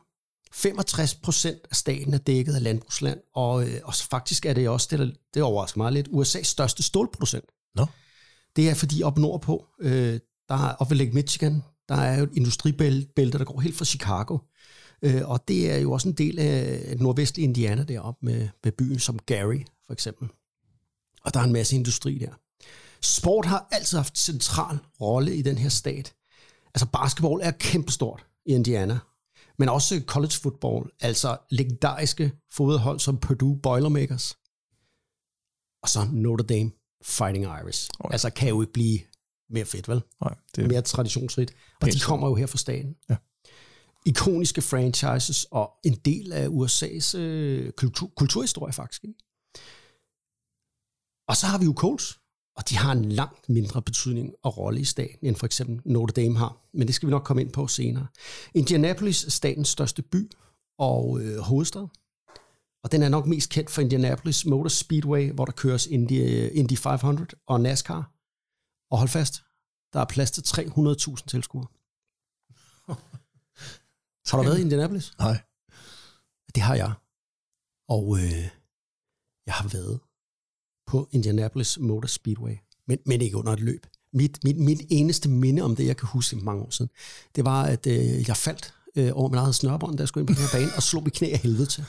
[0.52, 4.68] 65 procent af staten er dækket af landbrugsland, og, øh, og så faktisk er det
[4.68, 7.44] også, det, der, det overrasker mig lidt, USA's største stålproducent.
[7.74, 7.86] Nå.
[8.56, 12.24] Det er fordi op nordpå, øh, der er op ved Lake Michigan, der er jo
[12.24, 14.38] et industribælte, der går helt fra Chicago.
[15.02, 18.98] Øh, og det er jo også en del af nordvestlige Indiana deroppe med, med byen
[18.98, 20.28] som Gary, for eksempel.
[21.24, 22.32] Og der er en masse industri der.
[23.02, 26.14] Sport har altid haft en central rolle i den her stat.
[26.74, 28.98] Altså basketball er kæmpestort i Indiana,
[29.58, 34.36] men også college football, altså legendariske fodboldhold som Purdue Boilermakers,
[35.82, 36.70] og så Notre Dame
[37.04, 37.90] Fighting Irish.
[38.00, 38.08] Oj.
[38.12, 38.98] Altså kan jo ikke blive
[39.50, 40.02] mere fedt, vel?
[40.20, 41.54] Nej, det Mere traditionsrigt.
[41.80, 42.96] Og de kommer jo her fra staten.
[43.08, 43.16] Ja.
[44.06, 49.04] Ikoniske franchises og en del af USA's øh, kultur, kulturhistorie faktisk.
[49.04, 49.18] Ikke?
[51.28, 52.20] Og så har vi jo Colts,
[52.56, 56.22] og de har en langt mindre betydning og rolle i staten, end for eksempel Notre
[56.22, 56.56] Dame har.
[56.72, 58.06] Men det skal vi nok komme ind på senere.
[58.54, 60.30] Indianapolis er statens største by,
[60.78, 61.88] og øh, hovedstad.
[62.84, 66.50] Og den er nok mest kendt for Indianapolis Motor Speedway, hvor der køres Indy, øh,
[66.52, 68.12] Indy 500 og NASCAR.
[68.90, 69.34] Og hold fast,
[69.92, 71.66] der er plads til 300.000 tilskuere.
[74.30, 75.18] Har du været i Indianapolis?
[75.18, 75.38] Nej.
[76.54, 76.92] Det har jeg.
[77.88, 78.50] Og øh,
[79.46, 80.00] jeg har været
[80.96, 82.52] på Indianapolis Motor Speedway,
[82.88, 83.86] men, men ikke under et løb.
[84.12, 86.90] Mit, mit, mit eneste minde om det, jeg kan huske mange år siden,
[87.36, 90.28] det var, at øh, jeg faldt øh, over min eget snørbånd, da jeg skulle ind
[90.36, 91.84] på den her bane, og slog mit knæ af helvede til,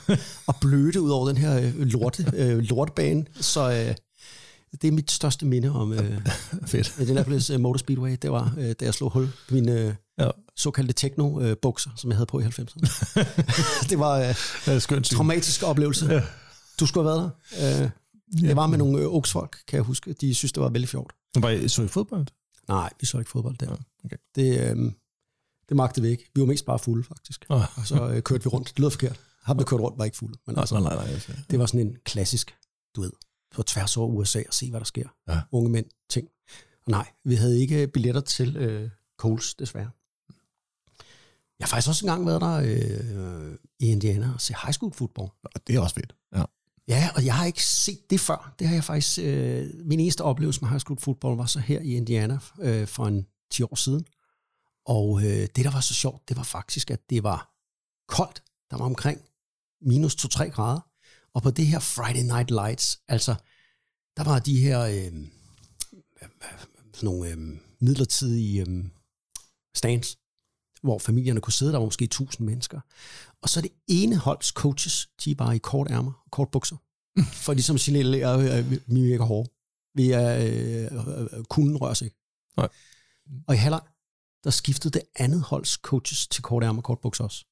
[0.46, 3.24] og blødte ud over den her øh, lorte, øh, lortebane.
[3.40, 3.94] Så øh,
[4.82, 6.20] det er mit største minde om øh,
[6.66, 6.94] Fedt.
[7.00, 8.16] Indianapolis øh, Motor Speedway.
[8.22, 10.30] Det var, øh, da jeg slog hul på mine øh, Ja.
[10.56, 12.88] såkaldte techno-bukser, som jeg havde på i 90'erne.
[13.90, 14.18] det var...
[14.18, 14.34] Øh,
[14.66, 15.02] Det syn.
[15.02, 16.06] traumatisk oplevelse.
[16.06, 16.22] Ja.
[16.80, 17.30] Du skulle have været
[17.78, 17.82] der.
[17.84, 17.90] Øh,
[18.32, 20.12] det var med nogle øh, oksfolk, kan jeg huske.
[20.12, 21.12] De synes, det var vældig fjort.
[21.36, 22.26] Var I, så I fodbold?
[22.68, 23.76] Nej, vi så ikke fodbold der.
[24.04, 24.16] okay.
[24.34, 24.92] Det, øh,
[25.68, 26.30] det magtede vi ikke.
[26.34, 27.46] Vi var mest bare fulde, faktisk.
[27.50, 27.78] Ah.
[27.78, 28.68] Og så øh, kørte vi rundt.
[28.68, 29.20] Det lød forkert.
[29.42, 30.34] Ham, der kørte rundt, var ikke fuld.
[30.46, 31.04] Men Nej, altså, nej, nej.
[31.04, 31.14] nej.
[31.14, 31.32] altså.
[31.50, 32.54] det var sådan en klassisk,
[32.96, 33.12] du ved,
[33.50, 35.08] på tværs over USA og se, hvad der sker.
[35.28, 35.40] Ja.
[35.52, 36.28] Unge mænd, ting.
[36.86, 39.90] Og nej, vi havde ikke billetter til øh, Coles, desværre.
[41.58, 45.28] Jeg har faktisk også engang været der øh, i Indiana og se high school football.
[45.42, 46.14] Og det er også fedt.
[46.88, 47.10] Ja.
[47.14, 48.54] Og jeg har ikke set det før.
[48.58, 49.18] Det har jeg faktisk...
[49.22, 53.06] Øh, min eneste oplevelse med high school football var så her i Indiana øh, for
[53.06, 54.06] en 10 år siden.
[54.86, 57.54] Og øh, det, der var så sjovt, det var faktisk, at det var
[58.08, 58.42] koldt.
[58.70, 59.20] Der var omkring
[59.80, 60.80] minus 2-3 grader.
[61.34, 63.34] Og på det her Friday Night Lights, altså,
[64.16, 65.26] der var de her øh,
[66.94, 67.38] sådan nogle øh,
[67.80, 68.84] midlertidige øh,
[69.74, 70.18] stands,
[70.82, 71.72] hvor familierne kunne sidde.
[71.72, 72.80] Der var måske 1000 mennesker.
[73.42, 76.48] Og så er det ene holds coaches, de er bare i kort ærmer og kort
[76.52, 76.76] bukser.
[77.44, 79.50] For ligesom at signalere, at vi vi er ikke hårde.
[79.94, 82.16] Vi er øh, øh, kunden rører sig ikke.
[82.56, 82.68] Nej.
[83.48, 83.80] Og i halvleg,
[84.44, 87.44] der skiftede det andet holds coaches til kort ærmer og kort bukser også.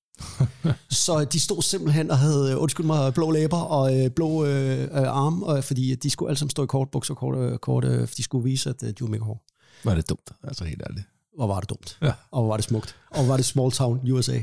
[1.04, 4.82] så de stod simpelthen og havde, øh, undskyld mig, blå læber og øh, blå øh,
[4.82, 7.84] øh, arme, og, fordi de skulle alle sammen stå i kort bukser kort, øh, kort
[7.84, 9.40] øh, de skulle vise, at øh, de var mega hårde.
[9.84, 11.06] Var det dumt, altså helt ærligt.
[11.36, 11.98] Hvor var det dumt.
[12.02, 12.12] Ja.
[12.30, 12.96] Og hvor var det smukt.
[13.10, 14.42] Og hvor var det small town USA.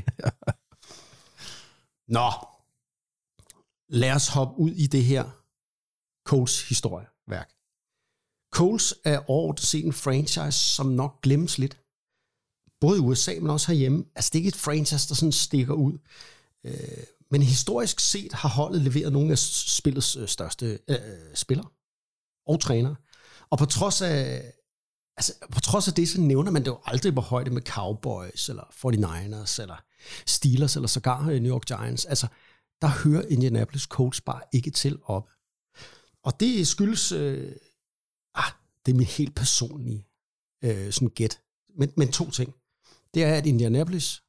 [2.08, 2.30] Nå.
[3.88, 5.24] Lad os hoppe ud i det her
[6.26, 7.50] Coles historieværk.
[8.52, 11.80] Coles er året set en franchise, som nok glemmes lidt.
[12.80, 14.04] Både i USA, men også herhjemme.
[14.14, 15.98] Altså, det er ikke et franchise, der sådan stikker ud.
[16.64, 21.68] Øh, men historisk set har holdet leveret nogle af spillets øh, største øh, øh, spillere
[22.46, 22.96] og trænere.
[23.50, 24.52] Og på trods af,
[25.16, 28.48] altså, på trods af det, så nævner man det jo aldrig på højde med Cowboys,
[28.48, 29.84] eller 49ers, eller
[30.26, 32.04] Steelers, eller sågar øh, New York Giants.
[32.04, 32.26] Altså,
[32.80, 35.30] der hører Indianapolis Colts bare ikke til op.
[36.22, 37.52] Og det skyldes, øh,
[38.34, 38.52] ah,
[38.86, 40.06] det er mit helt personlige
[40.64, 41.40] øh, sådan gæt.
[41.78, 42.54] Men, men to ting.
[43.14, 44.22] Det er, at Indianapolis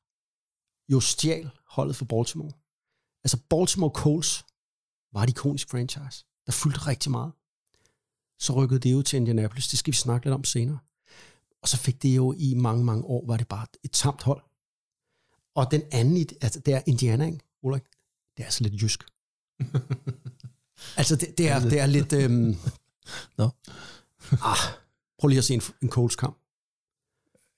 [0.89, 2.51] jo stjal holdet for Baltimore.
[3.23, 4.45] Altså Baltimore Colts
[5.13, 7.31] var et ikonisk franchise, der fyldte rigtig meget
[8.39, 9.67] så rykkede det jo til Indianapolis.
[9.67, 10.79] Det skal vi snakke lidt om senere.
[11.61, 14.43] Og så fik det jo i mange, mange år, var det bare et tamt hold.
[15.55, 17.83] Og den anden, altså det er Indiana, ikke, Ulrik?
[18.37, 19.03] Det er altså lidt jysk.
[20.97, 22.13] altså det, det, er, det er lidt...
[22.13, 22.55] Øhm,
[23.37, 23.49] Nå.
[24.31, 24.57] ah,
[25.19, 26.37] prøv lige at se en, en Colts kamp.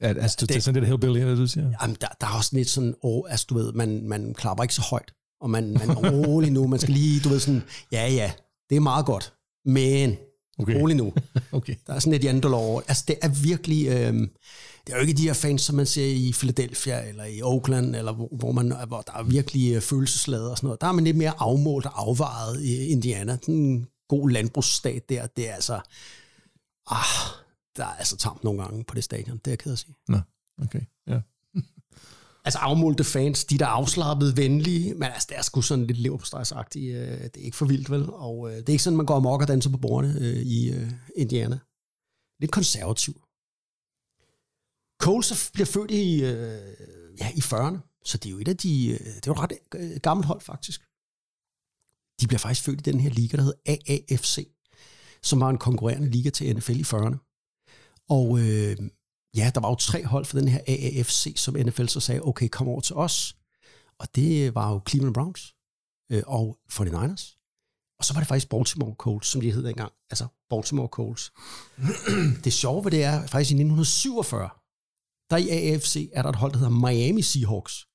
[0.02, 1.74] Ja, altså, det, det- er sådan lidt hillbilly, det, du siger?
[1.82, 4.74] Jamen, der, der er også lidt sådan, oh, altså du ved, man, man klapper ikke
[4.76, 5.14] så højt.
[5.42, 6.68] Og man, man er rolig nu.
[6.68, 8.32] Man skal lige, du ved sådan, ja ja,
[8.70, 9.34] det er meget godt.
[9.66, 10.18] Men
[10.60, 10.80] Okay.
[10.82, 11.14] rolig nu.
[11.52, 11.76] Okay.
[11.88, 12.82] Der er sådan et jantel over.
[12.88, 13.88] Altså, det er virkelig...
[13.88, 14.28] Øh,
[14.88, 17.95] det er jo ikke de her fans, som man ser i Philadelphia eller i Oakland,
[17.95, 20.82] eller hvor, hvor, man, hvor der er virkelig øh, følelsesladet og sådan noget.
[20.82, 23.38] Der er man lidt mere afmålt og afvejet i Indiana.
[23.41, 25.80] Sådan en god landbrugsstat der, det er altså...
[26.91, 27.36] Ah,
[27.78, 29.38] der er altså tamt nogle gange på det stadion.
[29.38, 29.95] Det er jeg ked at sige.
[30.08, 30.19] Nå,
[30.63, 30.82] okay.
[31.08, 31.19] Ja.
[32.45, 35.97] Altså afmålte fans, de der er afslappet, venlige, men altså, det er sgu sådan lidt
[35.97, 36.95] leverpostejsagtigt.
[36.95, 38.10] Øh, det er ikke for vildt, vel?
[38.10, 40.73] Og øh, det er ikke sådan, man går amok og danser på bordene i
[41.15, 41.60] Indiana.
[42.39, 43.21] Lidt konservativ.
[45.02, 46.74] Cole så bliver født i, øh,
[47.20, 48.88] ja, i 40'erne, så det er jo et af de...
[48.88, 50.82] Øh, det er jo et ret øh, gammelt hold, faktisk.
[52.22, 54.48] De bliver faktisk født i den her liga, der hedder AAFC,
[55.24, 57.18] som var en konkurrerende liga til NFL i 40'erne.
[58.10, 58.78] Og øh,
[59.36, 62.48] ja, der var jo tre hold for den her AAFC, som NFL så sagde, okay,
[62.50, 63.36] kom over til os.
[64.00, 65.56] Og det øh, var jo Cleveland Browns
[66.12, 67.38] øh, og 49ers.
[68.00, 69.92] Og så var det faktisk Baltimore Colts, som de hed dengang.
[70.10, 71.32] Altså Baltimore Colts.
[72.44, 74.50] det sjove ved det er, faktisk i 1947,
[75.30, 77.88] der i AFC er der et hold, der hedder Miami Seahawks.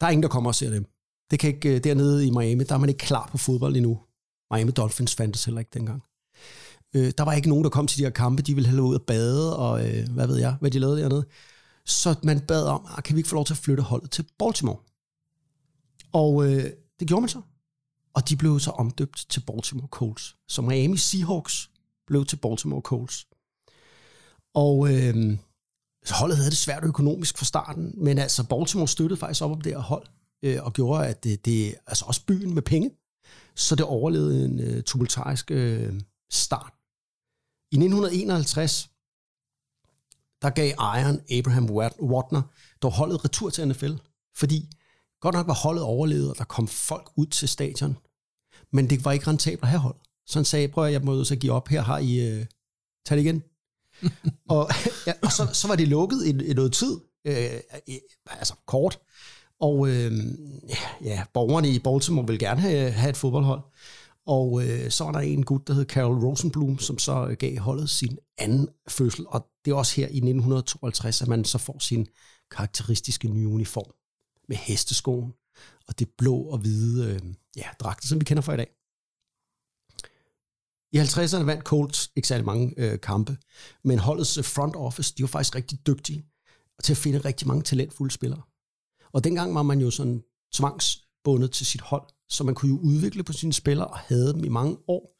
[0.00, 0.86] Der er ingen, der kommer og ser dem.
[1.30, 4.00] Det kan ikke, øh, dernede i Miami, der er man ikke klar på fodbold endnu.
[4.50, 6.02] Miami Dolphins fandtes heller ikke dengang.
[6.94, 8.42] Øh, der var ikke nogen, der kom til de her kampe.
[8.42, 11.24] De ville hellere ud og bade, og øh, hvad ved jeg, hvad de lavede dernede.
[11.84, 14.24] Så man bad om, ah, kan vi ikke få lov til at flytte holdet til
[14.38, 14.78] Baltimore?
[16.12, 16.64] Og øh,
[17.00, 17.40] det gjorde man så.
[18.14, 20.36] Og de blev så omdøbt til Baltimore Colts.
[20.48, 21.70] Så Miami Seahawks
[22.06, 23.26] blev til Baltimore Colts.
[24.54, 25.38] Og øh,
[26.08, 29.72] holdet havde det svært økonomisk fra starten, men altså Baltimore støttede faktisk op om det
[29.72, 30.06] her hold,
[30.42, 32.90] øh, og gjorde, at det, det, altså også byen med penge,
[33.54, 36.72] så det overlevede en øh, tumultarisk øh, start.
[37.72, 38.90] I 1951,
[40.42, 42.42] der gav ejeren Abraham Watner
[42.82, 43.92] dog holdet retur til NFL,
[44.36, 44.68] fordi
[45.20, 47.96] godt nok var holdet overlevet, og der kom folk ud til stadion,
[48.72, 49.96] men det var ikke rentabelt at have hold.
[50.26, 52.46] Så han sagde, prøv at jeg må så give op, her har I, øh,
[53.06, 53.42] tag det igen.
[54.56, 54.70] og
[55.06, 57.60] ja, og så, så var det lukket i, i noget tid, øh,
[58.26, 58.98] altså kort,
[59.60, 60.12] og øh,
[60.68, 63.60] ja, ja, borgerne i Baltimore ville gerne have, have et fodboldhold.
[64.26, 67.90] Og øh, så var der en gut, der hed Carol Rosenblum, som så gav holdet
[67.90, 69.24] sin anden fødsel.
[69.28, 72.06] Og det er også her i 1952, at man så får sin
[72.50, 73.90] karakteristiske nye uniform
[74.48, 75.32] med hesteskoen
[75.88, 77.20] og det blå og hvide øh,
[77.56, 78.79] ja, dragter, som vi kender fra i dag.
[80.92, 83.36] I 50'erne vandt Colts ikke særlig mange øh, kampe,
[83.84, 86.26] men holdets øh, front office, de var faktisk rigtig dygtige
[86.82, 88.42] til at finde rigtig mange talentfulde spillere.
[89.12, 90.22] Og dengang var man jo sådan
[90.52, 94.44] tvangsbundet til sit hold, så man kunne jo udvikle på sine spillere og havde dem
[94.44, 95.16] i mange år.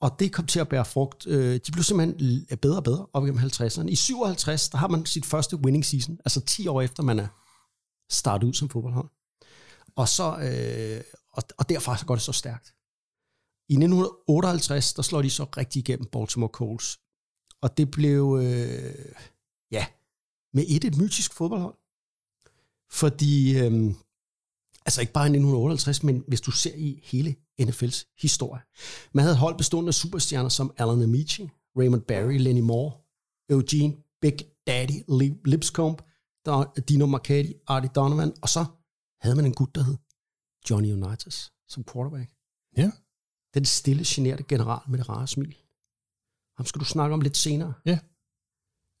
[0.00, 1.26] Og det kom til at bære frugt.
[1.26, 3.86] Øh, de blev simpelthen bedre og bedre op igennem 50'erne.
[3.86, 7.26] I 57, der har man sit første winning season, altså 10 år efter man er
[8.10, 9.08] startet ud som fodboldhold.
[9.96, 12.73] Og, så, øh, og, og derfra så går det så stærkt.
[13.68, 17.00] I 1958, der slår de så rigtig igennem Baltimore Colts.
[17.60, 19.14] Og det blev, øh,
[19.70, 19.86] ja,
[20.52, 21.74] med et et mytisk fodboldhold.
[22.90, 23.94] Fordi, øh,
[24.86, 28.62] altså ikke bare i 1958, men hvis du ser i hele NFL's historie.
[29.12, 32.92] Man havde hold bestående af superstjerner som Alan Amici, Raymond Barry, Lenny Moore,
[33.50, 34.98] Eugene Big Daddy
[35.44, 36.02] Lipscomb,
[36.88, 38.64] Dino Marchetti, Artie Donovan, og så
[39.20, 39.96] havde man en gut, der hed
[40.70, 42.30] Johnny Unitas som quarterback.
[42.76, 42.90] Ja.
[43.54, 45.54] Den stille, generte general med det rare smil.
[46.56, 47.72] Ham skal du snakke om lidt senere.
[47.86, 47.98] Ja.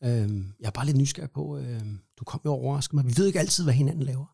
[0.04, 3.06] Øhm, jeg er bare lidt nysgerrig på, øhm, du kom jo og overraskede mig.
[3.06, 4.26] Vi ved ikke altid, hvad hinanden laver.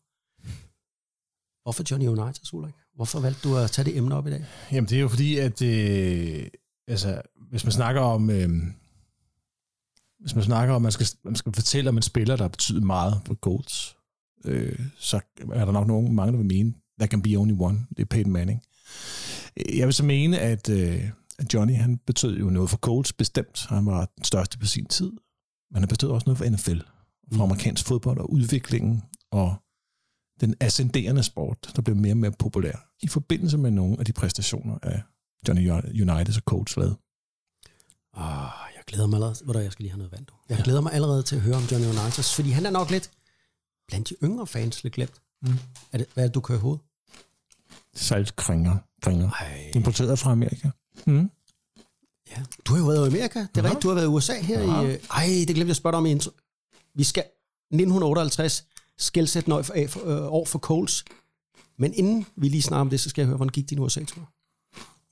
[1.63, 2.73] Hvorfor Johnny Unitas, Ulrik?
[2.95, 4.45] Hvorfor valgte du at tage det emne op i dag?
[4.71, 6.47] Jamen, det er jo fordi, at øh,
[6.87, 8.29] altså, hvis man snakker om...
[8.29, 8.49] Øh,
[10.19, 12.81] hvis man snakker om, at man skal, man skal fortælle om en spiller, der betyder
[12.81, 13.97] meget for Colts,
[14.45, 15.19] øh, så
[15.51, 17.85] er der nok nogen, mange, der vil mene, der can be only one.
[17.89, 18.63] Det er Peyton Manning.
[19.75, 21.09] Jeg vil så mene, at, øh,
[21.39, 23.65] at Johnny, han betød jo noget for Colts bestemt.
[23.69, 25.11] Han var den største på sin tid.
[25.71, 26.79] Men han betød også noget for NFL,
[27.33, 29.55] for amerikansk fodbold og udviklingen og
[30.41, 34.13] den ascenderende sport, der blev mere og mere populær i forbindelse med nogle af de
[34.13, 35.01] præstationer af
[35.47, 36.97] Johnny Unitas og Colts lavede.
[38.13, 39.35] Oh, jeg glæder mig allerede.
[39.43, 40.25] Hvor der, jeg skal lige have noget vand.
[40.25, 40.33] Du.
[40.49, 43.11] Jeg glæder mig allerede til at høre om Johnny Unitas, fordi han er nok lidt
[43.87, 45.21] blandt de yngre fans lidt glemt.
[45.41, 45.53] Mm.
[45.91, 46.81] Er det, hvad er det, du kører i hovedet?
[47.95, 48.77] Saltkringer.
[49.01, 49.29] Kringer.
[49.75, 50.69] Importeret fra Amerika.
[51.07, 51.29] Mm.
[52.31, 52.43] Ja.
[52.65, 53.39] Du har jo været i Amerika.
[53.39, 53.83] Det er rigtigt.
[53.83, 54.81] Du har været i USA her Ja.
[54.81, 54.85] i...
[54.85, 56.31] øh, Ej, det glemte jeg at spørge dig om i intro.
[56.95, 58.65] Vi skal 1958
[58.97, 61.05] skældsættende år for, øh, for, øh, år for Coles.
[61.77, 64.29] Men inden vi lige snakker om det, så skal jeg høre, hvordan gik din USA-tur?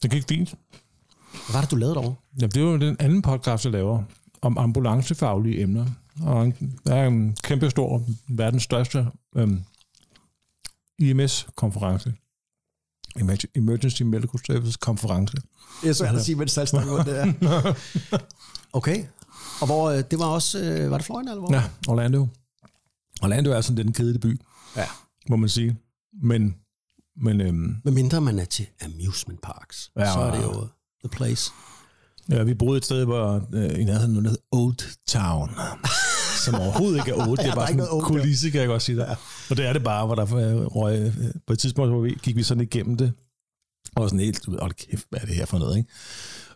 [0.03, 0.49] Det gik fint.
[0.49, 2.15] Hvad var det, du lavede derovre?
[2.41, 4.03] Ja, det jo den anden podcast, jeg laver
[4.41, 5.85] om ambulancefaglige emner.
[6.23, 6.53] Og
[6.87, 9.63] der er en kæmpe stor, verdens største øhm,
[10.99, 12.13] IMS-konference.
[13.19, 15.37] Emerg- Emergency Medical Services konference.
[15.83, 17.73] Jeg så at sige, mens jeg snakker om det der.
[18.73, 19.03] Okay.
[19.61, 20.59] Og hvor, øh, det var også...
[20.59, 21.53] øh, Var det Florida, eller hvor?
[21.53, 22.27] Ja, Orlando.
[23.21, 24.39] Orlando er sådan lidt en kedelig by,
[24.75, 24.85] ja.
[25.29, 25.77] må man sige.
[26.23, 26.55] Men,
[27.21, 30.67] men øhm, Med mindre man er til amusement parks, Ja, så er det jo
[31.03, 31.51] the place.
[32.29, 35.49] ja, vi boede et sted, hvor øh, i nærheden hedder Old Town.
[36.49, 37.37] som overhovedet ikke er old.
[37.37, 38.01] Det er der bare sådan en der.
[38.01, 39.15] kulisse, kan jeg godt sige dig.
[39.49, 42.17] Og det er det bare, hvor der øh, røg, øh, på et tidspunkt hvor vi,
[42.23, 43.13] gik vi sådan igennem det,
[43.95, 45.89] og sådan helt, hold kæft, hvad er det her for noget, ikke?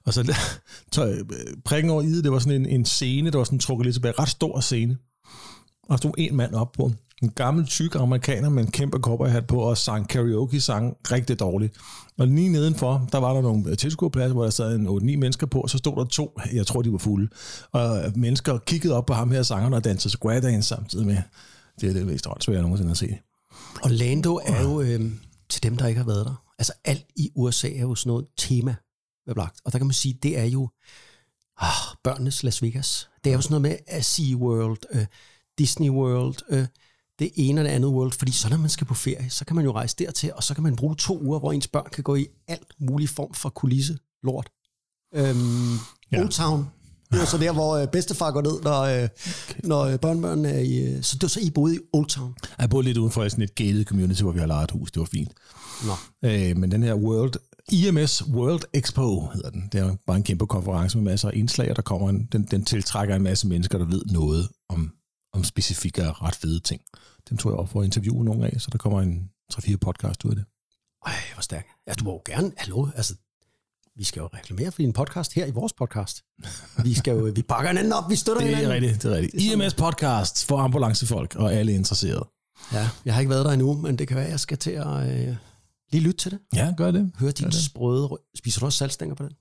[0.05, 0.35] Og så
[0.95, 1.25] så, øh,
[1.65, 3.95] prikken over i det, det var sådan en, en scene, der var sådan trukket lidt
[3.95, 4.97] tilbage, ret stor scene.
[5.83, 6.91] Og der stod en mand op på,
[7.23, 11.75] en gammel, tyk amerikaner med en kæmpe cowboyhat på, og sang karaoke sang rigtig dårligt.
[12.17, 15.47] Og lige nedenfor, der var der nogle øh, tilskuerpladser, hvor der sad en 8-9 mennesker
[15.47, 17.29] på, og så stod der to, jeg tror, de var fulde,
[17.71, 21.17] og øh, mennesker kiggede op på ham her sangeren og dansede square dance samtidig med.
[21.81, 23.17] Det er det mest åndssvære, jeg nogensinde har set.
[23.83, 25.11] Orlando er jo, øh,
[25.49, 28.25] til dem, der ikke har været der, altså alt i USA er jo sådan noget
[28.37, 28.75] tema
[29.33, 29.61] blagt.
[29.65, 30.69] Og der kan man sige, det er jo
[31.57, 33.09] ah, børnenes Las Vegas.
[33.23, 35.05] Det er jo sådan noget med Sea World, øh,
[35.57, 36.65] Disney World, øh,
[37.23, 39.55] det ene og det andet world, fordi så når man skal på ferie, så kan
[39.55, 42.03] man jo rejse dertil, og så kan man bruge to uger, hvor ens børn kan
[42.03, 44.49] gå i alt mulig form for kulisse lort.
[45.15, 45.73] Øhm,
[46.11, 46.19] Ja.
[46.21, 46.67] Old Town,
[47.11, 49.09] Det var så der, hvor øh, bedstefar går ned, når, øh,
[49.63, 50.77] når øh, børnebørnene er i...
[50.77, 52.35] Øh, så det var så, I boede i Old Town.
[52.59, 54.91] Jeg boede lidt uden for sådan et gated community, hvor vi har lejet et hus.
[54.91, 55.31] Det var fint.
[55.85, 56.29] Nå.
[56.29, 57.33] Øh, men den her World,
[57.71, 59.69] IMS World Expo hedder den.
[59.71, 62.43] Det er bare en kæmpe konference med masser af indslag, og der kommer en, den,
[62.51, 64.91] den tiltrækker en masse mennesker, der ved noget om,
[65.33, 66.81] om specifikke og ret fede ting.
[67.29, 70.25] Dem tog jeg op for at interviewe nogle af, så der kommer en 3-4 podcast
[70.25, 70.45] ud af det.
[71.05, 71.65] Ej, hvor stærk.
[71.87, 72.51] Ja, du må jo gerne...
[72.57, 73.15] Hallo, altså...
[73.95, 76.23] Vi skal jo reklamere for din podcast her i vores podcast.
[76.83, 77.31] Vi skal jo...
[77.35, 78.83] Vi bakker hinanden op, vi støtter Det er hinanden.
[78.83, 79.43] rigtigt, det er rigtigt.
[79.43, 82.29] IMS podcast for ambulancefolk og alle interesserede.
[82.73, 84.87] Ja, jeg har ikke været der endnu, men det kan være, jeg skal til at
[85.27, 85.35] øh,
[85.91, 86.39] lige lytte til det.
[86.55, 87.11] Ja, gør det.
[87.19, 88.07] Høre din sprøde...
[88.07, 89.31] rø- Spiser du også salgstænger på den?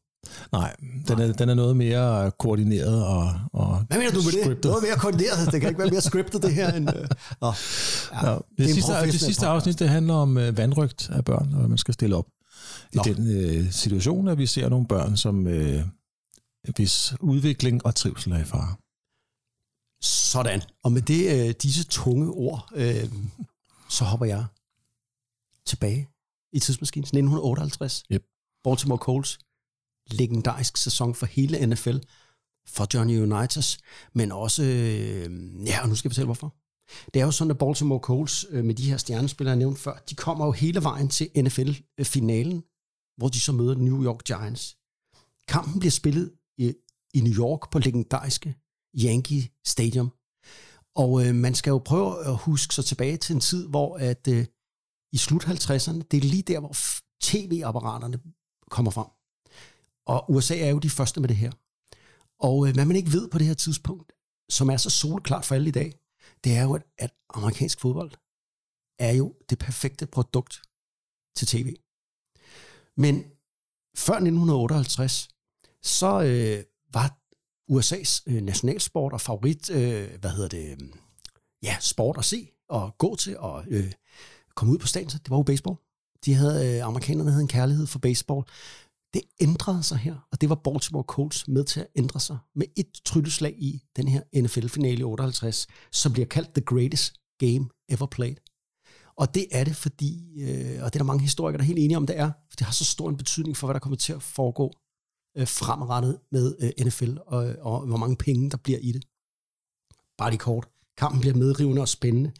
[0.52, 0.76] Nej,
[1.08, 4.44] den er, den er noget mere koordineret og, og Hvad mener du med det?
[4.44, 4.64] scriptet.
[4.64, 5.52] Noget mere koordineret.
[5.52, 6.72] Det kan ikke være mere scriptet, det her.
[6.72, 7.08] End, øh.
[7.40, 7.52] Nå.
[8.12, 11.48] Ja, Ja, det det, sidste, det sidste afsnit, det handler om øh, vandrygt af børn,
[11.52, 12.26] og hvad man skal stille op.
[12.92, 13.02] I Nå.
[13.02, 15.82] den øh, situation, at vi ser nogle børn, som øh,
[16.76, 18.74] hvis udvikling og trivsel er i fare.
[20.02, 20.62] Sådan.
[20.84, 23.08] Og med det, øh, disse tunge ord, øh,
[23.88, 24.44] så hopper jeg
[25.66, 26.08] tilbage
[26.52, 28.04] i tidsmaskinen 1958.
[28.12, 28.22] Yep.
[28.64, 29.38] Baltimore Colts.
[30.12, 31.96] Legendarisk sæson for hele NFL.
[32.68, 33.78] For Johnny Unitas.
[34.14, 36.54] Men også, øh, ja, og nu skal jeg fortælle hvorfor.
[37.14, 40.02] Det er jo sådan, at Baltimore Colts øh, med de her stjernespillere, jeg nævnte før,
[40.10, 42.62] de kommer jo hele vejen til NFL-finalen,
[43.16, 44.76] hvor de så møder New York Giants.
[45.48, 46.74] Kampen bliver spillet i,
[47.14, 48.56] i New York på legendariske
[49.04, 50.12] Yankee Stadium.
[50.94, 54.28] Og øh, man skal jo prøve at huske sig tilbage til en tid, hvor at
[54.28, 54.46] øh,
[55.12, 58.18] i slut 50'erne, det er lige der, hvor f- tv-apparaterne
[58.70, 59.06] kommer frem.
[60.06, 61.52] Og USA er jo de første med det her.
[62.40, 64.12] Og øh, hvad man ikke ved på det her tidspunkt,
[64.48, 65.94] som er så solklart for alle i dag,
[66.44, 68.12] det er jo, at, at amerikansk fodbold
[68.98, 70.62] er jo det perfekte produkt
[71.36, 71.76] til tv.
[72.96, 73.24] Men
[73.96, 75.28] før 1958,
[75.82, 77.18] så øh, var
[77.70, 80.88] USA's øh, nationalsport og favorit, øh, hvad hedder det, øh,
[81.62, 83.92] ja, sport at se og gå til og øh,
[84.54, 85.76] komme ud på stadion, det var jo baseball.
[86.24, 88.44] De havde, øh, amerikanerne havde en kærlighed for baseball.
[89.14, 92.66] Det ændrede sig her, og det var Baltimore Colts med til at ændre sig med
[92.76, 98.06] et trylleslag i den her NFL-finale i 58, som bliver kaldt The Greatest Game Ever
[98.06, 98.36] Played.
[99.16, 101.78] Og det er det, fordi, øh, og det er der mange historikere, der er helt
[101.78, 103.96] enige om, det er, for det har så stor en betydning for, hvad der kommer
[103.96, 104.72] til at foregå
[105.36, 109.04] øh, fremadrettet med øh, NFL, og, og hvor mange penge, der bliver i det.
[110.18, 110.68] Bare lige kort.
[110.96, 112.32] Kampen bliver medrivende og spændende.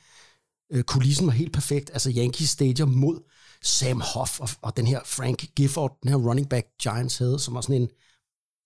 [0.72, 1.90] Øh, kulissen var helt perfekt.
[1.92, 3.20] Altså Yankee Stadium mod
[3.62, 7.54] Sam Hoff og, og den her Frank Gifford, den her running back Giants havde, som
[7.54, 7.88] var sådan en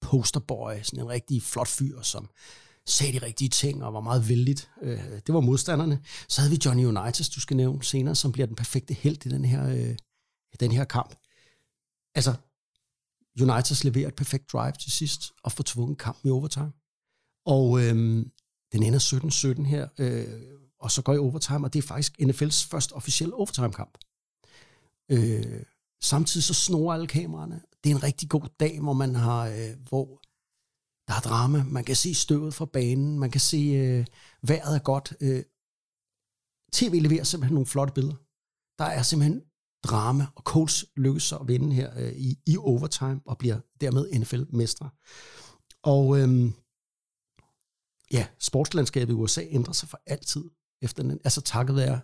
[0.00, 2.28] posterboy, sådan en rigtig flot fyr, som
[2.86, 4.70] sagde de rigtige ting og var meget vældigt.
[4.82, 6.02] Øh, det var modstanderne.
[6.28, 9.28] Så havde vi Johnny Unitas, du skal nævne senere, som bliver den perfekte held i
[9.28, 9.96] den her, øh,
[10.60, 11.14] den her kamp.
[12.14, 12.34] Altså,
[13.40, 16.72] Unitas leverer et perfekt drive til sidst og får tvunget kampen i overtime.
[17.46, 18.30] Og øhm,
[18.72, 18.98] den ender
[19.58, 20.42] 17-17 her, øh,
[20.80, 23.98] og så går i overtime, og det er faktisk NFL's første officielle overtime-kamp.
[25.10, 25.62] Øh,
[26.02, 27.62] samtidig så snor alle kameraerne.
[27.84, 30.22] Det er en rigtig god dag, hvor man har, øh, hvor
[31.08, 31.64] der er drama.
[31.64, 34.06] Man kan se støvet fra banen, man kan se øh,
[34.48, 35.14] vejret er godt.
[35.20, 35.42] Øh,
[36.72, 38.16] TV leverer simpelthen nogle flotte billeder.
[38.78, 39.42] Der er simpelthen
[39.84, 44.18] drama, og Colts lykkes så at vinde her øh, i, i overtime, og bliver dermed
[44.18, 44.90] NFL-mestre.
[45.82, 46.52] Og øhm,
[48.12, 50.44] ja, sportslandskabet i USA ændrer sig for altid,
[50.82, 52.00] efter den, altså takket være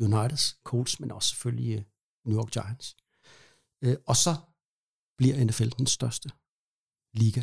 [0.00, 1.84] Uniteds, Colts, men også selvfølgelig øh,
[2.24, 2.96] New York Giants.
[3.84, 4.36] Øh, og så
[5.18, 6.30] bliver NFL den største
[7.14, 7.42] liga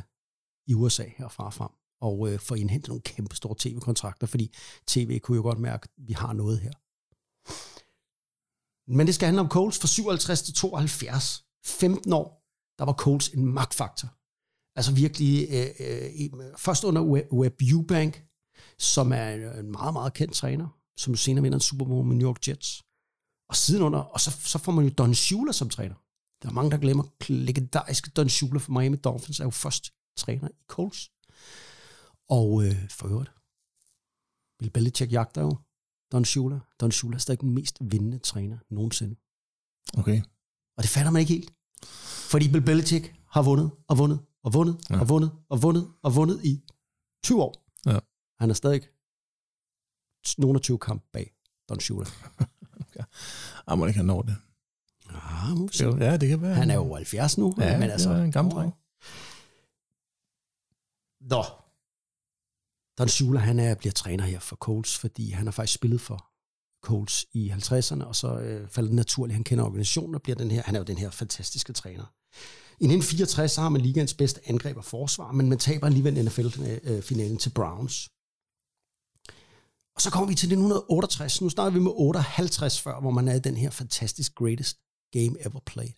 [0.68, 1.70] i USA herfra og frem,
[2.02, 4.54] og øh, får indhentet nogle kæmpe store tv-kontrakter, fordi
[4.88, 6.72] tv kunne jo godt mærke, at vi har noget her.
[8.92, 11.46] Men det skal handle om Coles fra 57 til 72.
[11.66, 12.46] 15 år,
[12.80, 14.08] der var Coles en magtfaktor.
[14.76, 18.26] Altså virkelig, øh, øh, først under Web- Webb Eubank,
[18.78, 22.28] som er en meget, meget kendt træner, som senere vinder en Super Bowl med New
[22.30, 22.84] York Jets.
[23.50, 25.96] Og siden under, og så, så får man jo Don Shula som træner.
[26.42, 30.48] Der er mange, der glemmer legendariske Don Shula for Miami Dolphins, er jo først træner
[30.48, 31.12] i Colts.
[32.30, 33.32] Og øh, for øvrigt,
[34.60, 35.58] Bill Belichick jagter jo
[36.12, 36.60] Don Shula.
[36.80, 39.16] Don Shula er stadig den mest vindende træner nogensinde.
[39.98, 40.22] Okay.
[40.78, 41.54] Og det fatter man ikke helt.
[42.32, 45.00] Fordi Bill Belichick har vundet og vundet og vundet ja.
[45.00, 46.64] og vundet og vundet og vundet i
[47.24, 47.66] 20 år.
[47.86, 48.00] Ja.
[48.40, 48.82] Han er stadig
[50.38, 51.34] nogle af 20 kamp bag
[51.70, 52.06] Don Shula.
[53.78, 54.36] Må ikke han når det.
[55.10, 55.84] Ah, må vi se.
[55.84, 56.56] Jo, ja, det kan være.
[56.56, 57.54] Han er jo 70 nu.
[57.58, 58.74] Ja, men det altså, er en gammel dreng.
[61.22, 61.44] Nå.
[62.98, 66.30] Don Shula, han er, bliver træner her for Colts, fordi han har faktisk spillet for
[66.84, 70.52] Colts i 50'erne, og så øh, falder det naturligt, han kender organisationen og bliver den
[70.52, 72.06] her, han er jo den her fantastiske træner.
[72.82, 77.38] I 1964 så har man ligaens bedste angreb og forsvar, men man taber alligevel NFL-finalen
[77.38, 78.10] til Browns.
[80.00, 81.42] Og så kommer vi til 1968.
[81.42, 84.78] Nu starter vi med 58 før, hvor man er i den her fantastisk greatest
[85.12, 85.94] game ever played.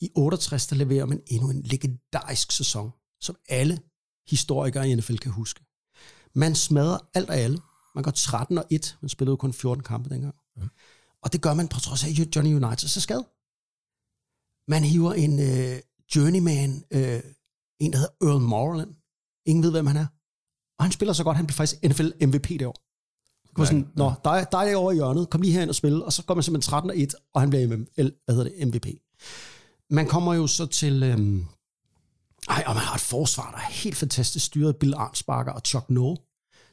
[0.00, 3.78] I 68, der leverer man endnu en legendarisk sæson, som alle
[4.30, 5.60] historikere i NFL kan huske.
[6.34, 7.58] Man smadrer alt og alle.
[7.94, 8.98] Man går 13 og 1.
[9.02, 10.34] Man spillede jo kun 14 kampe dengang.
[10.56, 10.68] Mm.
[11.22, 13.24] Og det gør man på trods af, at Johnny United så skade.
[14.72, 15.80] Man hiver en øh,
[16.16, 17.22] journeyman, øh,
[17.80, 18.94] en der hedder Earl Moreland.
[19.46, 20.06] Ingen ved, hvem han er.
[20.78, 22.89] Og han spiller så godt, han bliver faktisk NFL MVP det år.
[23.56, 26.24] Var sådan, Nå, dig, dig over i hjørnet, kom lige herind og spille, og så
[26.24, 28.86] går man simpelthen 13 og 1, og han bliver hvad hedder det, MVP.
[29.90, 31.46] Man kommer jo så til, øhm,
[32.48, 35.90] ej, og man har et forsvar, der er helt fantastisk styret, Bill Arnsparker og Chuck
[35.90, 36.18] Noll.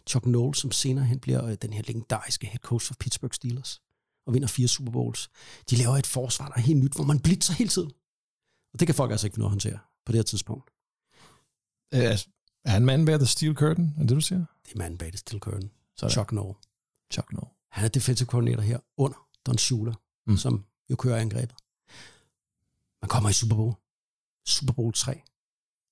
[0.10, 3.82] Chuck Noll, som senere hen bliver øh, den her legendariske head coach for Pittsburgh Steelers,
[4.28, 5.30] og vinder fire Super Bowls.
[5.70, 7.92] De laver et forsvar, der er helt nyt, hvor man blitzer hele tiden.
[8.74, 10.72] Og det kan folk altså ikke finde at håndtere på det her tidspunkt.
[11.94, 12.28] Øh, altså,
[12.66, 13.94] er han manden bag The Steel Curtain?
[13.98, 14.46] Er det, du siger?
[14.66, 15.72] Det er manden bag det Steel Curtain.
[15.98, 16.12] Sådan.
[16.12, 16.56] Chuck Noll.
[17.14, 17.42] Chuck no.
[17.72, 19.94] Han er defensive coordinator her under Don Shula.
[20.28, 20.38] Mm.
[20.38, 21.56] som jo kører angrebet.
[23.02, 23.74] Man kommer i Super Bowl.
[24.46, 25.22] Super Bowl 3.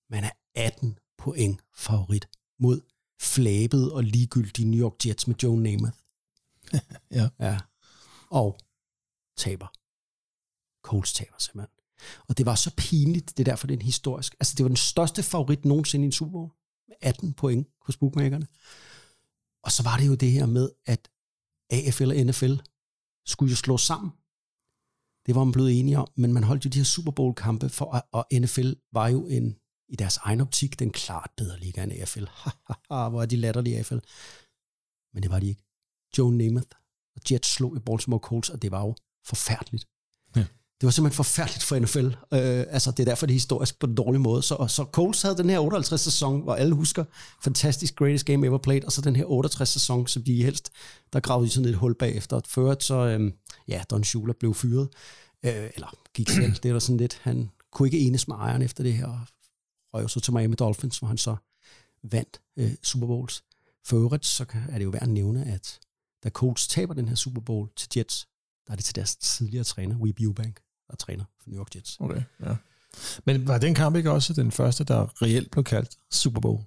[0.09, 2.29] Man er 18 point favorit
[2.59, 2.81] mod
[3.21, 5.97] flabet og ligegyldige New York Jets med Joe Namath.
[7.11, 7.29] Ja.
[7.39, 7.59] Ja.
[8.29, 8.57] Og
[9.37, 9.67] taber.
[10.81, 11.75] Colts taber simpelthen.
[12.27, 14.35] Og det var så pinligt, det er derfor, det er en historisk.
[14.39, 16.51] Altså, det var den største favorit nogensinde i en Super Bowl.
[16.87, 18.47] Med 18 point hos bookmakerne.
[19.65, 21.01] Og så var det jo det her med, at
[21.71, 22.53] AFL og NFL
[23.31, 24.09] skulle jo slås sammen.
[25.25, 27.87] Det var man blevet enige om, men man holdt jo de her Super Bowl-kampe, for,
[27.97, 29.59] at- og NFL var jo en,
[29.89, 32.25] i deres egen optik den klart bedre liga end AFL.
[33.11, 33.99] Hvor er de latterlige AFL.
[35.13, 35.63] Men det var de ikke.
[36.17, 36.71] Joe Namath
[37.15, 38.95] og Jets slog i Baltimore Colts, og det var jo
[39.25, 39.85] forfærdeligt.
[40.81, 42.05] Det var simpelthen forfærdeligt for NFL.
[42.07, 44.41] Øh, altså, det er derfor, det er historisk på den dårlige måde.
[44.43, 47.03] Så, så Coles havde den her 58 sæson, hvor alle husker,
[47.43, 50.69] fantastisk greatest game ever played, og så den her 68 sæson, som de helst,
[51.13, 52.41] der gravede i sådan et hul bagefter.
[52.47, 53.31] Ført så, øh,
[53.67, 54.89] ja, Don Shula blev fyret,
[55.45, 58.83] øh, eller gik selv, det er sådan lidt, han kunne ikke enes med ejeren efter
[58.83, 59.19] det her, og
[59.93, 61.35] røg så til Miami Dolphins, hvor han så
[62.03, 63.43] vandt øh, Super Bowls.
[63.85, 65.79] For øvrigt, så kan- er det jo værd at nævne, at
[66.23, 68.27] da Colts taber den her Super Bowl til Jets,
[68.67, 70.59] der er det til deres tidligere træner, Weeb Eubank,
[70.89, 71.97] er træner for New York Jets.
[71.99, 72.55] Okay, ja.
[73.25, 76.59] Men var den kamp ikke også den første, der reelt blev kaldt Super Bowl?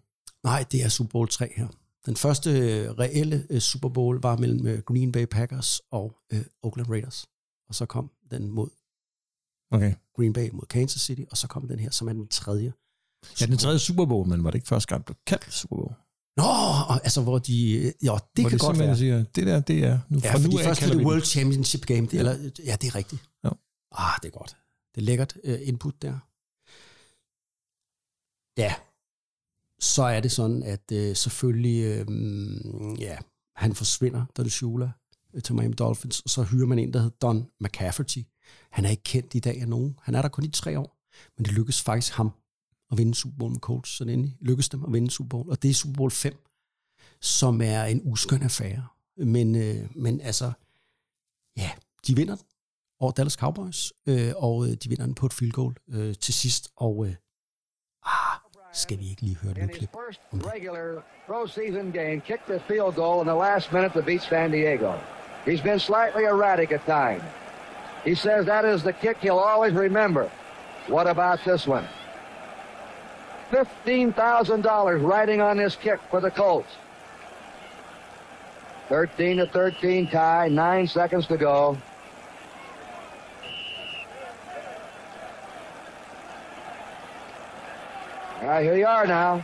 [0.45, 1.69] Nej, det er Super Bowl 3 her.
[2.07, 6.45] Den første øh, reelle øh, Super Bowl var mellem øh, Green Bay Packers og øh,
[6.63, 7.27] Oakland Raiders.
[7.69, 8.69] Og så kom den mod
[9.71, 9.95] Okay.
[10.17, 12.73] Green Bay mod Kansas City, og så kom den her, som er den tredje.
[13.41, 15.93] Ja, den tredje Super Bowl, men var det ikke første gang, blev kaldt Super Bowl?
[16.37, 16.45] Nå,
[16.89, 17.53] og, altså hvor de...
[18.03, 18.97] Ja, det Hvor kan de godt være.
[18.97, 19.99] siger, det der, det er...
[20.09, 22.01] Nu, Ja, fra for nu de af første er det World Championship Game.
[22.07, 22.33] Det, eller,
[22.65, 23.23] ja, det er rigtigt.
[23.45, 23.51] Ja.
[23.93, 24.57] Ah, det er godt.
[24.95, 26.19] Det er lækkert uh, input der.
[28.61, 28.75] Ja,
[29.81, 33.19] så er det sådan, at uh, selvfølgelig, uh, ja,
[33.57, 34.91] han forsvinder, Don Shula,
[35.35, 38.19] øh, til Miami Dolphins, og så hyrer man en, der hedder Don McCafferty.
[38.71, 39.99] Han er ikke kendt i dag af nogen.
[40.03, 40.99] Han er der kun i tre år,
[41.37, 42.33] men det lykkedes faktisk ham
[42.91, 45.63] at vinde Super Bowl med Colts, så endelig lykkedes dem at vinde Super Bowl, og
[45.63, 46.37] det er Super Bowl 5,
[47.21, 48.87] som er en uskøn affære.
[49.17, 50.53] Men, øh, men altså,
[51.57, 51.71] ja,
[52.07, 52.45] de vinder den
[53.01, 56.35] over Dallas Cowboys, øh, og øh, de vinder den på et field goal øh, til
[56.35, 57.15] sidst, og øh,
[58.07, 58.39] ah,
[58.73, 59.91] skal vi ikke lige høre et in lille his klip?
[60.07, 60.21] first
[60.55, 64.51] regular pro season game, kicked a field goal in the last minute to beat San
[64.51, 64.93] Diego.
[65.47, 67.23] He's been slightly erratic at times.
[68.05, 70.31] He says that is the kick he'll always remember.
[70.89, 71.85] What about this one?
[73.51, 76.69] $15,000 riding on this kick for the Colts.
[78.89, 81.77] 13 to 13 tie, nine seconds to go.
[88.49, 89.43] All right, here you are now.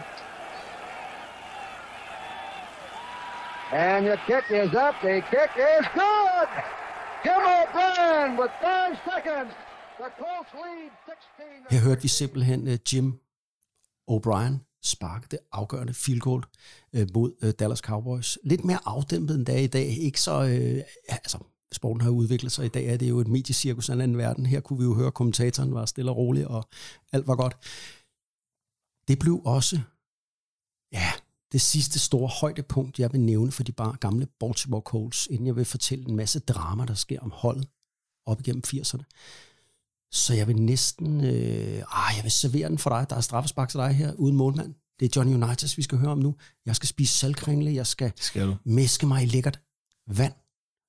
[3.73, 4.95] And the kick is up.
[5.03, 6.49] The kick is good.
[7.23, 9.53] Kim O'Brien with five seconds.
[9.99, 11.67] The Colts lead 16.
[11.71, 13.13] Her hørte vi simpelthen øh, Jim
[14.11, 16.43] O'Brien sparke det afgørende field goal
[16.93, 18.39] øh, mod øh, Dallas Cowboys.
[18.45, 19.87] Lidt mere afdæmpet end der i dag.
[19.87, 21.39] Ikke så, øh, altså,
[21.73, 22.65] sporten har udviklet sig.
[22.65, 24.47] I dag er det jo et mediecirkus af en anden verden.
[24.47, 26.69] Her kunne vi jo høre, at kommentatoren var stille og rolig, og
[27.13, 27.57] alt var godt.
[29.09, 29.81] Det blev også,
[30.93, 31.13] ja,
[31.53, 35.57] det sidste store højdepunkt, jeg vil nævne for de bare gamle Baltimore Colts, inden jeg
[35.57, 37.69] vil fortælle en masse drama, der sker om holdet
[38.27, 39.03] op igennem 80'erne.
[40.13, 43.11] Så jeg vil næsten, øh, ah, jeg vil servere den for dig.
[43.11, 44.75] Der er straffespark til dig her, uden målmand.
[45.01, 46.35] Det er Johnny Unitas, vi skal høre om nu.
[46.67, 48.57] Jeg skal spise saltkringle, jeg skal Skal du?
[48.65, 49.61] mæske mig i lækkert
[50.07, 50.33] vand.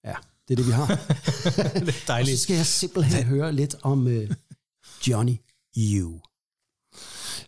[0.04, 0.16] Ja,
[0.48, 0.88] det er det, vi har.
[0.88, 4.32] det er Og så skal jeg simpelthen høre lidt om øh,
[5.08, 5.38] Johnny
[6.02, 6.20] U.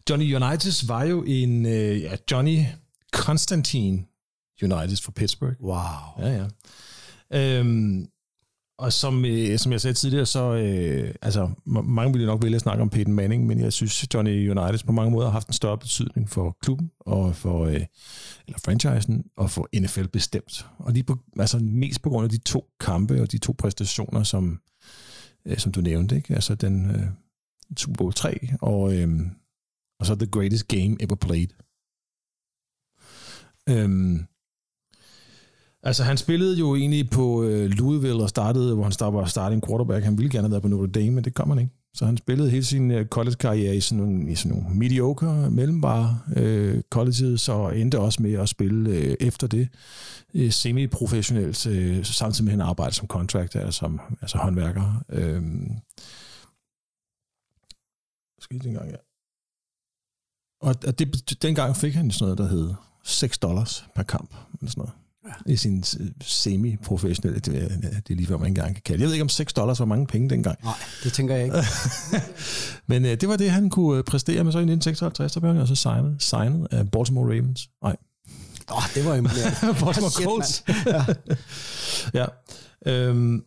[0.10, 2.64] Johnny Unitas var jo en øh, ja, Johnny
[3.14, 4.06] Constantine
[4.64, 5.62] Unitas fra Pittsburgh.
[5.62, 6.26] Wow.
[6.28, 6.48] Ja, ja.
[7.60, 8.08] Øhm,
[8.80, 12.56] og som, øh, som jeg sagde tidligere, så øh, altså, ma- mange ville nok vælge
[12.56, 15.48] at snakke om Peyton Manning, men jeg synes, Johnny Unitas på mange måder har haft
[15.48, 17.74] en større betydning for klubben, og for øh,
[18.48, 20.66] eller franchisen, og for NFL bestemt.
[20.78, 24.24] Og lige på, altså, mest på grund af de to kampe og de to præstationer,
[24.24, 24.60] som,
[25.46, 26.34] øh, som du nævnte, ikke?
[26.36, 27.06] Altså den øh,
[27.78, 29.20] Super Bowl 3, og, øh,
[30.00, 31.48] og så The Greatest Game Ever Played.
[33.70, 34.28] Øhm,
[35.84, 39.68] Altså, han spillede jo egentlig på øh, Louisville og startede, hvor han start, var starting
[39.68, 40.06] quarterback.
[40.06, 41.72] Han ville gerne have været på Notre Dame, men det kom han ikke.
[41.94, 46.20] Så han spillede hele sin øh, college-karriere i sådan nogle, i sådan nogle mediocre, mellembare
[46.36, 49.70] øh, colleges, og endte også med at spille øh, efter det
[50.34, 55.04] øh, semi-professionelt, øh, samtidig med at han arbejdede som contractor, altså, som, altså håndværker.
[55.10, 55.44] Øh,
[58.40, 59.07] skal lige gang, ja.
[60.62, 64.82] Og, det, dengang fik han sådan noget, der hed 6 dollars per kamp, eller sådan
[64.82, 64.94] noget
[65.46, 67.54] i sin øh, semi-professionelle, det,
[68.08, 69.02] det er lige før man ikke engang kan kalde.
[69.02, 70.58] Jeg ved ikke om 6 dollars var mange penge dengang.
[70.64, 71.58] Nej, det tænker jeg ikke.
[72.88, 75.54] Men øh, det var det, han kunne øh, præstere med så i 1956, der blev
[75.54, 77.70] han også signet, signet af Baltimore Ravens.
[77.84, 77.96] Nej,
[78.72, 79.56] Åh, oh, det var imponerende.
[79.84, 80.64] Baltimore Colts.
[80.68, 81.38] mand.
[82.20, 82.26] ja.
[82.86, 83.44] Øhm,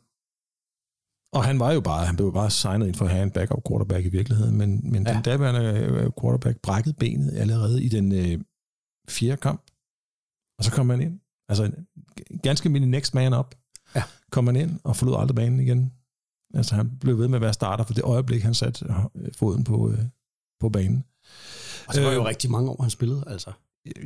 [1.33, 3.62] og han var jo bare, han blev bare signet ind for at have en backup
[3.68, 5.09] quarterback i virkeligheden, men, men ja.
[5.11, 5.14] Ja.
[5.14, 8.41] den daværende øh, quarterback brækkede benet allerede i den øh,
[9.09, 9.62] fjerde kamp,
[10.59, 11.20] og så kom han ind.
[11.49, 11.72] Altså
[12.43, 13.55] ganske min next man up,
[13.95, 14.03] Ja.
[14.31, 15.93] kom han ind og forlod aldrig banen igen.
[16.55, 18.85] Altså han blev ved med at være starter for det øjeblik, han satte
[19.16, 19.99] øh, foden på, øh,
[20.61, 21.05] på banen.
[21.89, 23.53] Og det var jo Øh, rigtig mange år, han spillede, altså.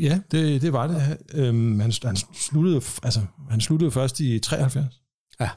[0.01, 1.19] Ja, det, det var det.
[1.35, 3.21] Øhm, han, han, sluttede, altså,
[3.51, 5.01] han sluttede først i 73.
[5.41, 5.51] Ja.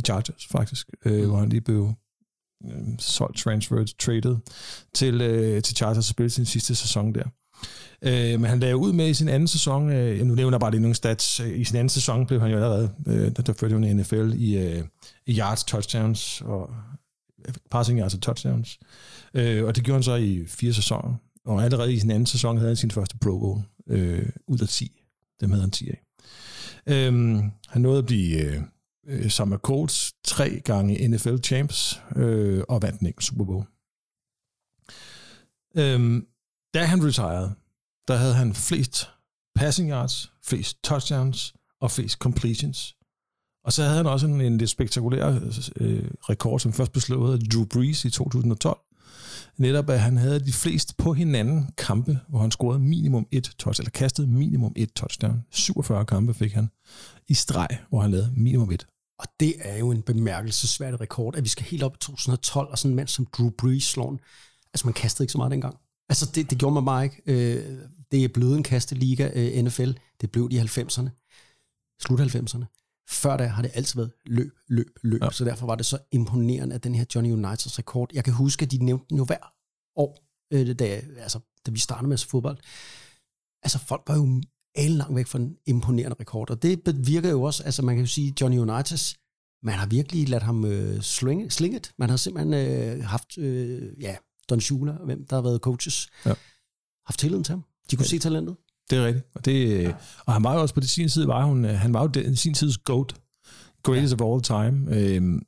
[0.00, 0.88] I Chargers, faktisk.
[1.04, 1.92] Øh, hvor han lige blev
[2.64, 4.36] øh, solgt, transferred, traded
[4.94, 7.24] til, øh, til Chargers og spillede sin sidste sæson der.
[8.02, 10.70] Øh, men han lagde ud med i sin anden sæson, øh, nu nævner jeg bare
[10.70, 13.52] lige nogle stats, øh, i sin anden sæson blev han jo allerede, øh, der, der
[13.52, 14.84] førte han i NFL i, øh,
[15.26, 16.70] i yards, touchdowns og
[17.70, 18.78] passing yards og touchdowns.
[19.34, 21.14] Øh, og det gjorde han så i fire sæsoner.
[21.44, 24.68] Og allerede i sin anden sæson havde han sin første Pro Bowl øh, ud af
[24.68, 25.02] 10.
[25.40, 26.02] Dem havde han 10 af.
[26.86, 28.60] Øhm, han nåede at blive øh,
[29.06, 33.64] øh, som er Colts tre gange NFL champs øh, og vandt en enkelt Super Bowl.
[35.76, 36.26] Øhm,
[36.74, 37.50] da han retired,
[38.08, 39.10] der havde han flest
[39.54, 42.96] passing yards, flest touchdowns og flest completions.
[43.64, 45.40] Og så havde han også en, en lidt spektakulær
[45.76, 48.78] øh, rekord, som først blev slået af Drew Brees i 2012.
[49.56, 53.82] Netop at han havde de fleste på hinanden kampe, hvor han scorede minimum et touchdown,
[53.82, 55.44] eller kastede minimum et touchdown.
[55.50, 56.68] 47 kampe fik han
[57.30, 58.86] i streg, hvor han lavede minimum et.
[59.18, 62.78] Og det er jo en bemærkelsesværdig rekord, at vi skal helt op i 2012, og
[62.78, 64.18] sådan en mand som Drew Brees slår.
[64.74, 65.76] Altså, man kastede ikke så meget dengang.
[66.08, 67.22] Altså, det, det gjorde man bare ikke.
[67.26, 67.78] Øh,
[68.12, 69.90] det er blevet en kasteliga, øh, NFL.
[70.20, 71.10] Det blev de i 90'erne.
[72.00, 72.64] Slut 90'erne.
[73.10, 75.20] Før da har det altid været løb, løb, løb.
[75.20, 75.26] Ja.
[75.26, 75.30] Ja.
[75.30, 78.62] Så derfor var det så imponerende, at den her Johnny Uniteds rekord, jeg kan huske,
[78.62, 79.54] at de nævnte den jo hver
[79.96, 80.18] år,
[80.52, 80.84] øh, da,
[81.18, 82.58] altså, da vi startede med at se fodbold.
[83.62, 84.42] Altså, folk var jo
[84.74, 88.04] alle langt væk fra en imponerende rekord, og det bevirker jo også, altså man kan
[88.04, 89.14] jo sige, Johnny Unitas,
[89.62, 91.92] man har virkelig ladt ham øh, slinge, slinget.
[91.98, 94.16] Man har simpelthen øh, haft, øh, ja,
[94.50, 96.34] Don Shula, og hvem der har været coaches, Ja.
[97.06, 97.64] haft tilliden til ham.
[97.90, 98.08] De kunne Ja.
[98.08, 98.56] se talentet.
[98.90, 99.26] Det er rigtigt.
[99.34, 99.94] Og, det, øh,
[100.26, 102.06] og han var jo også på det sin side, var hun, øh, han var jo
[102.06, 103.14] den, sin tids GOAT.
[103.82, 104.24] Greatest ja.
[104.24, 104.96] of all time.
[104.96, 105.42] Øhm,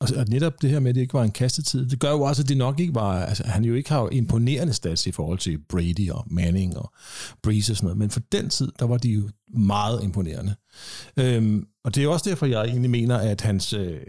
[0.00, 2.22] og, og netop det her med, at det ikke var en kastetid, det gør jo
[2.22, 5.12] også, at det nok ikke var, altså han jo ikke har jo imponerende stats i
[5.12, 6.92] forhold til Brady og Manning og
[7.42, 10.54] Breeze og sådan noget, men for den tid, der var de jo meget imponerende.
[11.16, 14.00] Øhm, og det er også derfor, jeg egentlig mener, at hans, øh,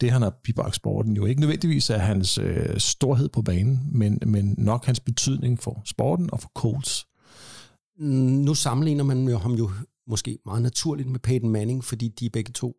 [0.00, 4.18] det han har bibragt sporten, jo ikke nødvendigvis er hans øh, storhed på banen, men,
[4.26, 7.06] men nok hans betydning for sporten og for Colts.
[7.98, 9.70] Nu sammenligner man jo ham jo
[10.06, 12.76] måske meget naturligt med Peyton Manning, fordi de er begge to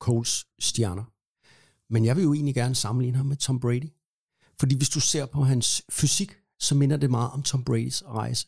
[0.00, 1.04] Coles stjerner.
[1.90, 3.92] Men jeg vil jo egentlig gerne sammenligne ham med Tom Brady.
[4.60, 8.46] Fordi hvis du ser på hans fysik, så minder det meget om Tom Bradys rejse.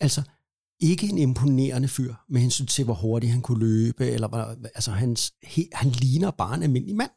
[0.00, 0.22] Altså,
[0.80, 4.90] ikke en imponerende fyr med hensyn til, hvor hurtigt han kunne løbe, eller hvor, altså
[4.90, 7.10] hans, he, han ligner bare en almindelig mand.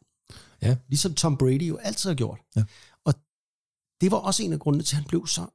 [0.61, 0.77] Ja.
[0.87, 2.39] Ligesom Tom Brady jo altid har gjort.
[2.55, 2.63] Ja.
[3.05, 3.13] Og
[4.01, 5.45] det var også en af grundene til, at han blev så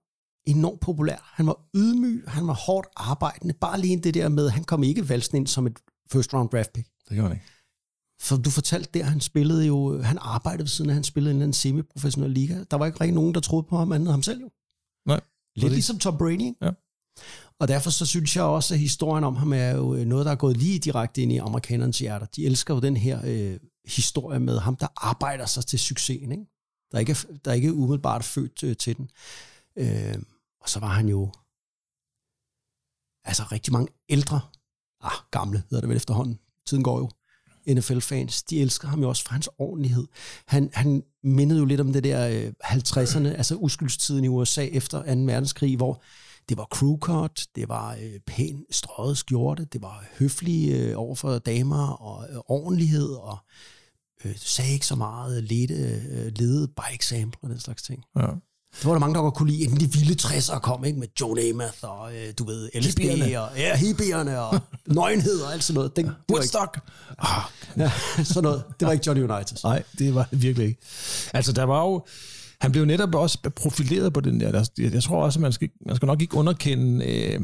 [0.46, 1.32] enormt populær.
[1.34, 3.54] Han var ydmyg, han var hårdt arbejdende.
[3.54, 5.78] Bare lige det der med, han kom ikke valsen ind som et
[6.12, 6.88] first round draft pick.
[7.08, 7.44] Det gør han ikke.
[8.20, 11.32] For du fortalte der, han spillede jo, han arbejdede ved siden af, han spillede i
[11.32, 12.64] en eller anden semi-professionel liga.
[12.70, 14.50] Der var ikke rigtig nogen, der troede på ham andet end ham selv jo.
[15.06, 15.20] Nej.
[15.56, 16.54] Lidt ligesom Tom Brady, ikke?
[16.62, 16.70] Ja.
[17.58, 20.32] Og derfor så synes jeg også, at historien om ham er jo øh, noget, der
[20.32, 22.26] er gået lige direkte ind i amerikanernes hjerter.
[22.26, 26.46] De elsker jo den her øh, historie med ham, der arbejder sig til succesen, ikke?
[26.92, 29.10] der ikke er, der ikke er umiddelbart født øh, til den.
[29.78, 30.22] Øh,
[30.60, 31.32] og så var han jo
[33.24, 34.40] altså rigtig mange ældre,
[35.00, 37.10] ah, gamle hedder det vel efterhånden, tiden går jo,
[37.68, 40.06] NFL-fans, de elsker ham jo også for hans ordentlighed.
[40.46, 44.98] Han, han mindede jo lidt om det der øh, 50'erne, altså uskyldstiden i USA efter
[44.98, 45.20] 2.
[45.20, 46.02] verdenskrig, hvor
[46.48, 51.14] det var crew cut, det var øh, pæn strøget skjorte, det var høflige øh, over
[51.14, 53.38] for damer og øh, ordentlighed, og
[54.24, 58.04] øh, sagde ikke så meget, ledte, øh, ledede by example og den slags ting.
[58.16, 58.26] Ja.
[58.78, 60.98] Det var der mange, der godt kunne lide, inden de vilde 60'ere kom, ikke?
[60.98, 63.40] med Joe Namath og, øh, du ved, LSD Hippierne.
[63.40, 65.96] og ja, hippierne og nøgenhed og alt sådan noget.
[65.96, 66.80] Den, ikke, Woodstock!
[67.18, 67.42] Ah,
[67.76, 67.92] ja,
[68.24, 68.64] sådan noget.
[68.80, 69.64] Det var ikke Johnny Unitas.
[69.64, 70.80] nej, det var det virkelig ikke.
[71.34, 72.06] Altså, der var jo...
[72.60, 74.52] Han blev netop også profileret på den der.
[74.52, 77.40] der jeg, tror også, at man skal, man skal nok ikke underkende øh,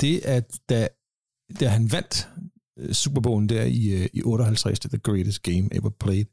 [0.00, 0.88] det, at da,
[1.60, 2.28] da han vandt
[2.78, 6.26] øh, Super Bowlen der i, øh, i 58, det er the greatest game ever played,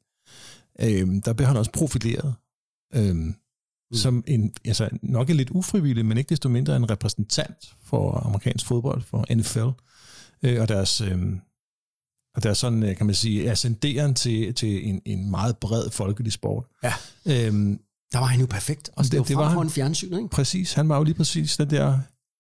[0.80, 2.36] øh, der blev han også profileret.
[2.96, 3.16] Øh,
[3.92, 3.98] mm.
[3.98, 8.66] Som en, altså nok en lidt ufrivillig, men ikke desto mindre en repræsentant for amerikansk
[8.66, 9.82] fodbold, for NFL,
[10.44, 11.22] øh, og deres, øh,
[12.36, 16.32] og deres sådan, øh, kan man sige, ascenderen til, til en, en meget bred folkelig
[16.34, 16.66] sport.
[16.84, 16.94] Ja.
[17.26, 17.80] Øhm,
[18.14, 18.90] Der var han jo perfekt.
[18.96, 19.60] Og det, Det- det, var han.
[19.64, 20.30] en fjernsyn, ikke?
[20.30, 22.00] præcis, han var jo lige præcis den der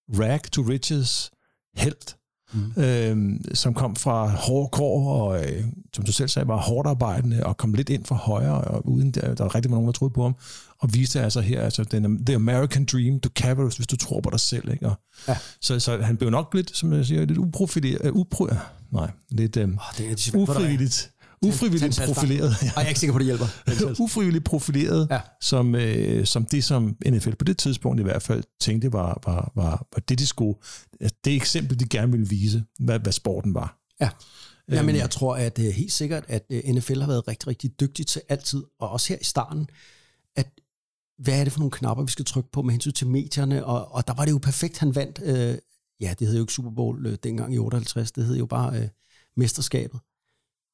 [0.10, 1.32] rag to riches
[1.76, 2.16] held,
[2.54, 2.84] mm.
[2.84, 5.64] øhm, som kom fra hårde kår, og øh,
[5.94, 9.12] som du selv sagde, var hårdt arbejdende, og kom lidt ind fra højre, og uden
[9.12, 10.36] der, der var rigtig mange, der troede på ham,
[10.84, 14.22] og viste altså her, altså den, the American dream, du kan, hvis hvis du tror
[14.22, 14.88] på dig selv, ikke?
[14.90, 14.96] Og,
[15.28, 15.38] Ja.
[15.62, 18.48] så, så han blev nok lidt, som jeg siger, lidt uprofileret, uh, upro,
[18.92, 21.12] nej, lidt øh, Oh, det er de, ufrivilligt,
[21.42, 22.50] ufrivilligt profileret.
[22.62, 23.46] Ej, jeg er ikke sikker på, det hjælper.
[24.04, 25.16] Ufrivilligt profileret, Ja.
[25.16, 25.22] ja.
[25.42, 29.52] som, øh, som det, som NFL på det tidspunkt i hvert fald tænkte var, var,
[29.56, 30.60] var, var det, de skulle,
[31.26, 33.78] det eksempel, de gerne ville vise, hvad, hvad sporten var.
[34.02, 34.10] Ja.
[34.70, 34.76] Øhm.
[34.78, 38.08] Jamen, jeg tror at uh, helt sikkert, at uh, NFL har været rigtig, rigtig dygtig
[38.08, 39.68] til altid, og også her i starten,
[40.36, 40.48] at
[41.24, 43.92] hvad er det for nogle knapper, vi skal trykke på med hensyn til medierne, og,
[43.92, 45.58] og der var det jo perfekt, han vandt, øh,
[46.02, 48.80] ja, det hed jo ikke Super Bowl øh, dengang i 58, det hed jo bare
[48.80, 48.88] øh,
[49.38, 50.00] mesterskabet.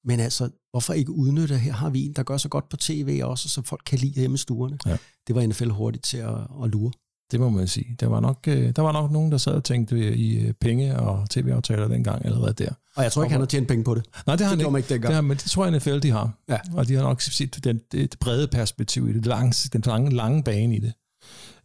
[0.03, 3.21] Men altså, hvorfor ikke udnytte, her har vi en, der gør så godt på tv
[3.23, 4.77] også, som folk kan lide hjemme i stuerne.
[4.85, 4.97] Ja.
[5.27, 6.91] Det var NFL hurtigt til at, at lure.
[7.31, 7.95] Det må man sige.
[7.99, 10.99] Der var nok, øh, der var nok nogen, der sad og tænkte i øh, penge
[10.99, 12.69] og tv-aftaler dengang allerede der.
[12.95, 14.05] Og jeg tror ikke, han har tjent penge på det.
[14.27, 14.93] Nej, det har han gjorde ikke.
[14.93, 15.07] ikke.
[15.07, 16.33] Det har, men det tror jeg, NFL de har.
[16.49, 16.57] Ja.
[16.73, 20.43] Og de har nok set den, det brede perspektiv i det, lange, den lange, lange
[20.43, 20.93] bane i det.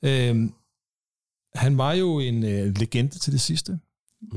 [0.02, 0.52] Øhm,
[1.54, 3.78] han var jo en øh, legende til det sidste,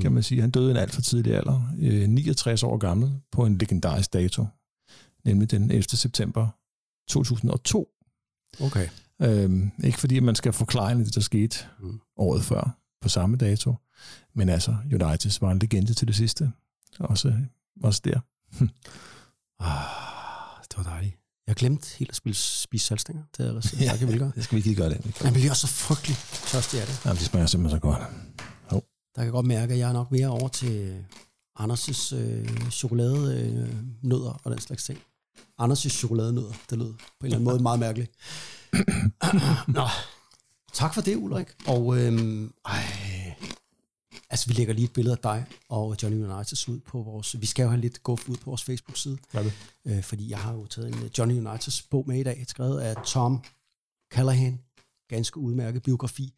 [0.01, 0.41] kan man sige.
[0.41, 4.13] Han døde i en alt for tidlig alder, øh, 69 år gammel, på en legendarisk
[4.13, 4.45] dato,
[5.25, 5.83] nemlig den 11.
[5.83, 6.47] september
[7.09, 7.89] 2002.
[8.61, 8.87] Okay.
[9.21, 11.99] Øhm, ikke fordi man skal forklare det, der skete Mm.
[12.17, 13.75] året før på samme dato,
[14.35, 16.51] men altså, United var en legende til det sidste.
[16.99, 17.33] Også,
[17.83, 18.19] også der.
[19.59, 21.15] Ah, det var dejligt.
[21.47, 23.23] Jeg glemte helt at spille, spise salgstænger.
[23.37, 24.17] Det er ellers ja.
[24.17, 24.31] gøre.
[24.35, 25.21] Det skal vi ikke gøre det.
[25.23, 27.05] Jeg bliver også så frygtelig tørstig af det.
[27.05, 27.99] Jamen, det smager simpelthen så godt.
[29.17, 31.05] Der kan godt mærke, at jeg er nok mere over til
[31.59, 33.69] Anders' øh, chokoladenødder øh,
[34.01, 34.99] nødder og den slags ting.
[35.61, 38.11] Anders' chokoladenødder, det lød på en eller anden måde meget mærkeligt.
[39.67, 39.87] Nå,
[40.73, 41.47] tak for det, Ulrik.
[41.67, 42.83] Og øhm, ej,
[44.29, 47.41] altså, vi lægger lige et billede af dig og Johnny Unitas ud på vores...
[47.41, 49.17] Vi skal jo have lidt guf ud på vores Facebook-side.
[49.33, 49.53] Er det?
[49.85, 52.79] øh, fordi jeg har jo taget en øh, Johnny Unitas bog med i dag, skrevet
[52.79, 53.43] af Tom
[54.11, 54.59] Callahan,
[55.09, 56.33] ganske udmærket biografi.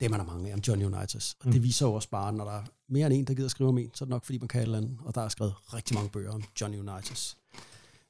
[0.00, 2.44] Dem er der mange af om Johnny Unitas, og det viser jo også bare, når
[2.44, 4.38] der er mere end en, der gider skrive om en, så er det nok, fordi
[4.38, 7.36] man kan et eller andet, og der er skrevet rigtig mange bøger om Johnny Unitas.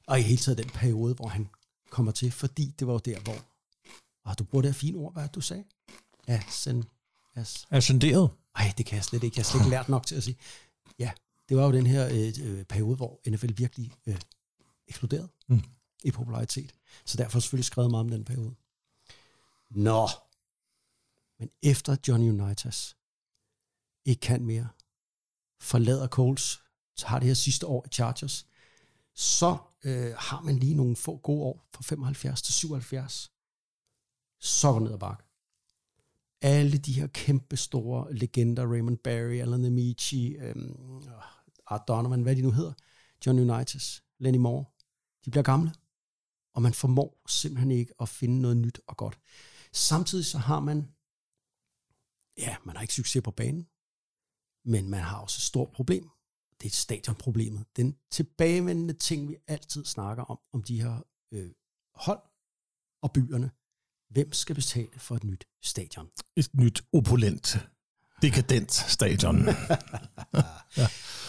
[0.07, 1.49] Og i hele taget den periode, hvor han
[1.89, 3.35] kommer til, fordi det var jo der, hvor,
[4.27, 5.63] og du bruger det her fine ord, hvad du sagde?
[6.27, 6.83] Ascend,
[7.35, 8.29] as, Ascenderet.
[8.55, 9.37] ej, det kan jeg slet ikke.
[9.37, 10.37] Jeg har slet ikke lært nok til at sige.
[10.99, 11.11] Ja,
[11.49, 14.17] det var jo den her øh, øh, periode, hvor NFL virkelig øh,
[14.87, 15.55] eksploderede mm.
[15.55, 15.63] Mm.
[16.03, 16.75] i popularitet.
[17.05, 18.55] Så derfor har jeg selvfølgelig skrevet meget om den periode.
[19.69, 20.09] Nå,
[21.39, 22.97] men efter Johnny Unitas
[24.05, 24.67] ikke kan mere,
[25.61, 26.61] forlader Coles,
[27.03, 28.47] har det her sidste år i Chargers,
[29.13, 33.31] så øh, har man lige nogle få gode år fra 75 til 77.
[34.39, 35.27] Så går ned ad bakke
[36.41, 41.03] alle de her kæmpe store legender, Raymond Barry, Alan Amici, øhm,
[41.67, 42.73] Art Donovan, hvad de nu hedder,
[43.25, 44.65] John Unitas, Lenny Moore,
[45.25, 45.73] de bliver gamle,
[46.53, 49.19] og man formår simpelthen ikke at finde noget nyt og godt.
[49.73, 50.77] Samtidig så har man,
[52.37, 53.67] ja, man har ikke succes på banen,
[54.65, 56.09] men man har også et stort problem.
[56.61, 57.65] Det er stadionproblemet.
[57.75, 61.51] Den tilbagevendende ting, vi altid snakker om, om de her øh,
[61.93, 62.21] hold
[63.01, 63.51] og byerne.
[64.09, 66.07] Hvem skal betale for et nyt stadion?
[66.35, 67.57] Et nyt opulent
[68.21, 69.37] dekadent stadion.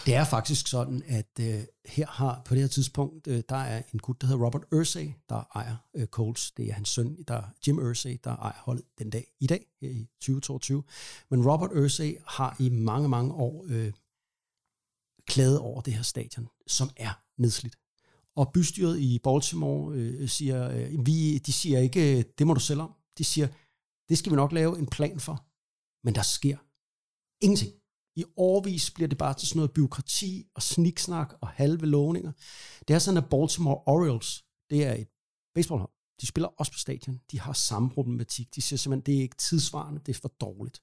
[0.07, 3.83] Det er faktisk sådan, at øh, her har på det her tidspunkt, øh, der er
[3.93, 6.51] en gut, der hedder Robert Ursay, der ejer øh, Colts.
[6.51, 9.91] Det er hans søn, der Jim Ursay, der ejer holdet den dag i dag, her
[9.91, 10.83] i 2022.
[11.31, 13.93] Men Robert Ursay har i mange, mange år øh,
[15.27, 17.77] klaget over det her stadion, som er nedslidt.
[18.39, 22.61] Og bystyret i Baltimore øh, siger, øh, vi, de siger ikke, øh, det må du
[22.61, 22.93] selv om.
[23.19, 23.49] De siger,
[24.09, 25.45] det skal vi nok lave en plan for.
[26.05, 26.57] Men der sker
[27.45, 27.73] ingenting.
[28.17, 32.33] I årvis bliver det bare til sådan noget byråkrati og sniksnak og halve lovninger.
[32.89, 35.09] Det er sådan, at Baltimore Orioles, det er et
[35.55, 35.91] baseballhold.
[36.21, 37.21] De spiller også på stadion.
[37.31, 38.55] De har samme problematik.
[38.55, 40.83] De siger simpelthen, det er ikke tidsvarende, det er for dårligt.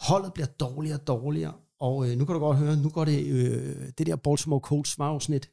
[0.00, 3.26] Holdet bliver dårligere og dårligere, og øh, nu kan du godt høre, nu går det,
[3.26, 5.50] øh, det der Baltimore Colts var jo sådan et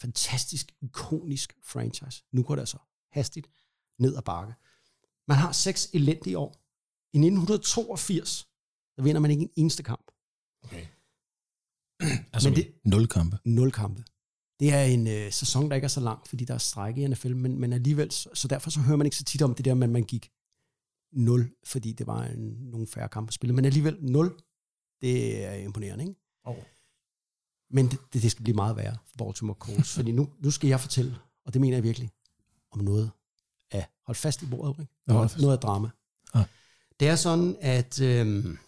[0.00, 2.24] fantastisk, ikonisk franchise.
[2.32, 2.78] Nu går det altså
[3.12, 3.50] hastigt
[3.98, 4.54] ned ad bakke.
[5.28, 6.56] Man har seks elendige år.
[7.12, 8.48] I 1982,
[8.96, 10.10] der vinder man ikke en eneste kamp.
[10.64, 10.86] Okay.
[12.34, 13.38] altså Men det- nul kampe.
[13.44, 14.04] Nul kampe.
[14.60, 17.06] Det er en øh, sæson, der ikke er så lang, fordi der er stræk i
[17.06, 19.64] NFL, men, men alligevel, så, så derfor så hører man ikke så tit om det
[19.64, 20.30] der, men man gik
[21.12, 22.40] 0, fordi det var en,
[22.70, 23.54] nogle færre kampe spillet.
[23.54, 24.40] Men alligevel 0,
[25.00, 26.20] det er imponerende, ikke?
[26.44, 26.56] Oh.
[27.70, 30.80] Men det, det, skal blive meget værre for Baltimore Colts, fordi nu, nu skal jeg
[30.80, 31.16] fortælle,
[31.46, 32.10] og det mener jeg virkelig,
[32.72, 33.10] om noget
[33.70, 34.92] af, hold fast i bordet, ikke?
[35.08, 35.38] Ja, fast.
[35.38, 35.88] noget af drama.
[36.34, 36.44] Ah.
[37.00, 38.58] Det er sådan, at øhm,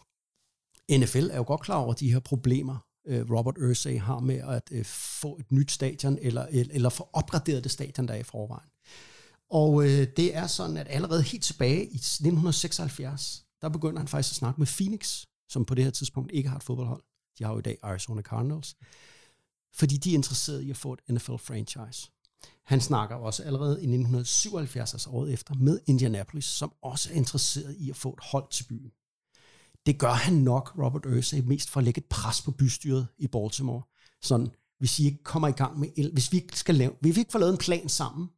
[0.91, 4.69] NFL er jo godt klar over de her problemer, øh, Robert Ursay har med at
[4.71, 8.23] øh, få et nyt stadion, eller, eller, eller få opgraderet det stadion, der er i
[8.23, 8.69] forvejen.
[9.51, 14.33] Og øh, det er sådan, at allerede helt tilbage i 1976, der begynder han faktisk
[14.33, 17.03] at snakke med Phoenix, som på det her tidspunkt ikke har et fodboldhold.
[17.43, 18.77] De har jo i dag Arizona Cardinals.
[19.75, 22.11] Fordi de er interesserede i at få et NFL-franchise.
[22.65, 27.77] Han snakker også allerede i 1977, altså året efter, med Indianapolis, som også er interesseret
[27.79, 28.93] i at få et hold til byen.
[29.87, 33.27] Det gør han nok, Robert Ursay, mest for at lægge et pres på bystyret i
[33.27, 33.83] Baltimore.
[34.23, 37.21] Sådan, hvis I ikke kommer i gang med, hvis vi ikke skal lave, hvis vi
[37.21, 38.29] ikke får lavet en plan sammen,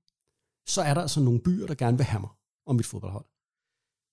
[0.67, 2.31] så er der altså nogle byer, der gerne vil have mig
[2.67, 3.25] om mit fodboldhold.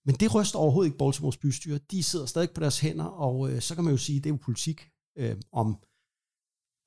[0.06, 1.78] Men det ryster overhovedet ikke Baltimores bystyre.
[1.78, 4.34] De sidder stadig på deres hænder, og øh, så kan man jo sige, det er
[4.34, 5.84] jo politik øh, om,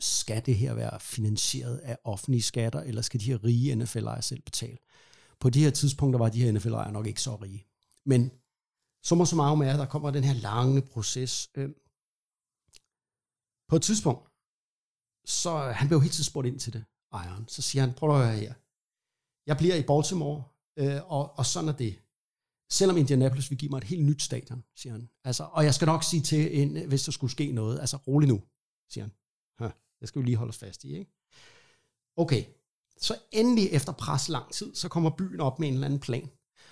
[0.01, 4.43] skal det her være finansieret af offentlige skatter, eller skal de her rige NFL-ejere selv
[4.43, 4.79] betale?
[5.41, 7.67] På de her tidspunkter var de her NFL-ejere nok ikke så rige.
[8.07, 8.31] Men
[9.05, 11.51] summa summarum er, at der kommer den her lange proces.
[11.55, 11.71] Øh.
[13.69, 14.31] På et tidspunkt,
[15.25, 17.49] så han blev helt tiden spurgt ind til det, ejeren.
[17.49, 18.55] Så siger han, prøv at høre her.
[19.47, 20.45] Jeg bliver i Baltimore,
[20.77, 22.04] øh, og, og sådan er det.
[22.71, 25.09] Selvom Indianapolis vil give mig et helt nyt stadion, siger han.
[25.25, 28.29] Altså, og jeg skal nok sige til, en, hvis der skulle ske noget, altså rolig
[28.29, 28.43] nu,
[28.89, 29.13] siger han.
[29.61, 31.13] Hør, det skal vi lige holde os fast i, ikke?
[32.17, 32.45] Okay,
[33.01, 36.31] så endelig efter pres lang tid, så kommer byen op med en eller anden plan.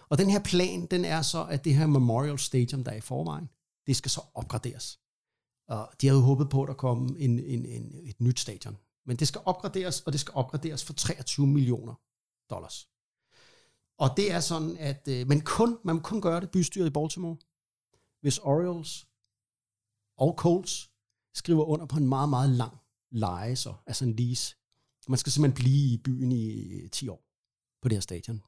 [0.09, 3.01] Og den her plan, den er så, at det her Memorial Stadium, der er i
[3.01, 3.49] forvejen,
[3.87, 4.99] det skal så opgraderes.
[5.69, 8.77] Og de havde håbet på, at der kom en, en, en, et nyt stadion.
[9.07, 11.95] Men det skal opgraderes, og det skal opgraderes for 23 millioner
[12.51, 12.89] dollars.
[13.99, 17.37] Og det er sådan, at øh, men kun, man kun gøre det bystyret i Baltimore,
[18.21, 19.07] hvis Orioles
[20.19, 20.91] og Colts
[21.35, 22.79] skriver under på en meget, meget lang
[23.11, 24.57] leje, så, altså en lease.
[25.09, 27.25] Man skal simpelthen blive i byen i øh, 10 år
[27.83, 28.43] på det her stadion.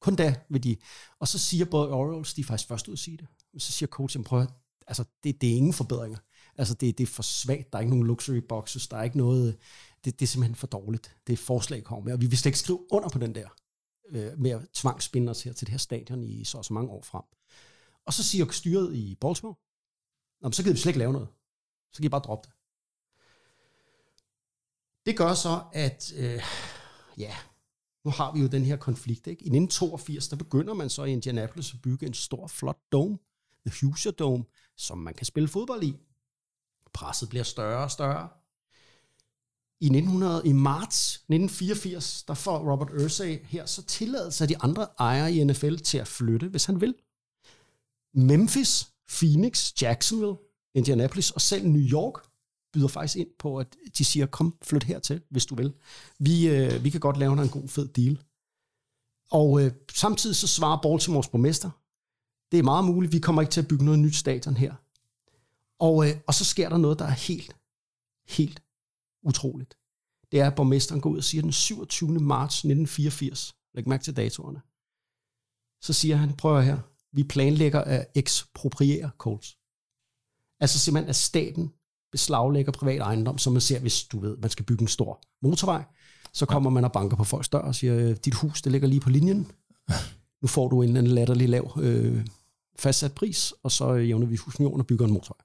[0.00, 0.76] Kun da vil de.
[1.18, 3.72] Og så siger både Orioles, de er faktisk først ud at sige det, men så
[3.72, 4.50] siger Colts, prøv at,
[4.86, 6.18] altså det, det er ingen forbedringer.
[6.56, 9.18] Altså det, det er for svagt, der er ikke nogen luxury boxes, der er ikke
[9.18, 9.54] noget, øh,
[10.04, 11.16] det, det er simpelthen for dårligt.
[11.26, 13.48] Det er forslag kommer med, og vi vil slet ikke skrive under på den der
[14.10, 16.90] øh, med at tvangsbinde os her til det her stadion i så og så mange
[16.90, 17.22] år frem.
[18.06, 19.54] Og så siger styret i Baltimore,
[20.40, 21.28] Nå, men så gider vi slet ikke lave noget.
[21.92, 22.54] Så kan I bare droppe det.
[25.06, 26.42] Det gør så, at øh,
[27.18, 27.34] ja,
[28.04, 29.26] nu har vi jo den her konflikt.
[29.26, 29.42] Ikke?
[29.42, 33.18] I 1982, der begynder man så i Indianapolis at bygge en stor, flot dome,
[33.66, 34.44] The Hoosier Dome,
[34.76, 35.96] som man kan spille fodbold i.
[36.92, 38.28] Presset bliver større og større.
[39.82, 44.86] I, 1900, I marts 1984, der får Robert Ursay her så tilladelse af de andre
[44.98, 46.94] ejere i NFL til at flytte, hvis han vil.
[48.14, 50.36] Memphis, Phoenix, Jacksonville,
[50.74, 52.14] Indianapolis og selv New York
[52.72, 55.72] byder faktisk ind på, at de siger, kom, flyt hertil, hvis du vil.
[56.18, 58.22] Vi, øh, vi kan godt lave dig en god, fed deal.
[59.30, 61.70] Og øh, samtidig så svarer Baltimores borgmester,
[62.52, 64.74] det er meget muligt, vi kommer ikke til at bygge noget nyt stadion her.
[65.78, 67.56] Og, øh, og så sker der noget, der er helt,
[68.28, 68.62] helt
[69.22, 69.74] utroligt.
[70.32, 72.10] Det er, at borgmesteren går ud og siger den 27.
[72.10, 74.60] marts 1984, læg mærke til datorerne,
[75.82, 76.78] så siger han, prøv her,
[77.12, 79.56] vi planlægger at ekspropriere Colts.
[80.60, 81.72] Altså simpelthen, at staten
[82.12, 85.84] beslaglægger privat ejendom, som man ser, hvis du ved, man skal bygge en stor motorvej,
[86.32, 89.00] så kommer man og banker på folks dør og siger, dit hus, det ligger lige
[89.00, 89.52] på linjen.
[90.42, 92.26] Nu får du en eller anden latterlig lav øh,
[92.78, 95.44] fastsat pris, og så øh, jævner vi fusion og bygger en motorvej.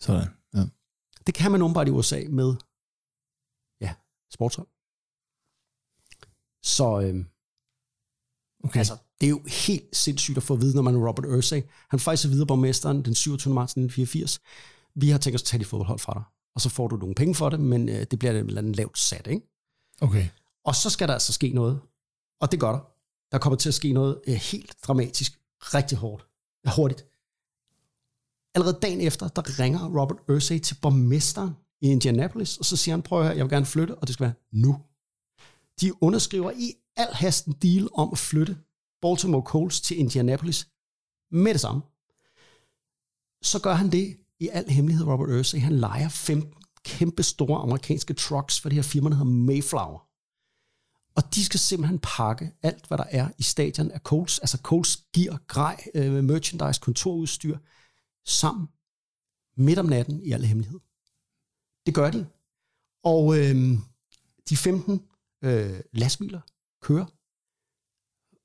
[0.00, 0.28] Sådan.
[0.54, 0.64] Ja.
[1.26, 2.54] Det kan man åbenbart i USA med
[4.34, 4.68] sportshold.
[6.62, 7.24] Så øh,
[8.64, 8.78] Okay.
[8.78, 11.62] altså, det er jo helt sindssygt at få at vide, når man er Robert Ursay.
[11.90, 13.54] Han får faktisk at vide af borgmesteren den 27.
[13.54, 14.40] marts 1984.
[14.94, 16.22] Vi har tænkt os at tage dit fodboldhold fra dig.
[16.54, 18.76] Og så får du nogle penge for det, men øh, det bliver et eller andet
[18.76, 19.42] lavt sat, ikke?
[20.00, 20.28] okay.
[20.64, 21.80] Og så skal der altså ske noget.
[22.40, 22.80] Og det gør der.
[23.32, 26.26] Der kommer til at ske noget øh, helt dramatisk, rigtig hårdt,
[26.76, 27.06] hurtigt.
[28.54, 31.54] Allerede dagen efter, der ringer Robert Ursay til borgmesteren
[31.84, 34.14] i Indianapolis, og så siger han, prøv at høre, jeg vil gerne flytte, og det
[34.14, 34.76] skal være nu.
[35.80, 38.56] De underskriver i al hasten deal om at flytte
[39.02, 40.68] Baltimore Colts til Indianapolis
[41.30, 41.82] med det samme.
[43.42, 45.58] Så gør han det i al hemmelighed, Robert Ursay.
[45.58, 46.54] Han leger 15
[46.84, 50.08] kæmpe store amerikanske trucks for det her firma, der hedder Mayflower.
[51.16, 54.96] Og de skal simpelthen pakke alt, hvad der er i stadion af Colts, altså Colts
[55.14, 57.58] gear, grej, øh, merchandise, kontorudstyr,
[58.26, 58.68] sammen
[59.56, 60.80] midt om natten i al hemmelighed.
[61.86, 62.30] Det gør de.
[63.02, 63.54] Og øh,
[64.48, 65.08] de 15
[65.44, 66.40] øh, lastbiler
[66.82, 67.06] kører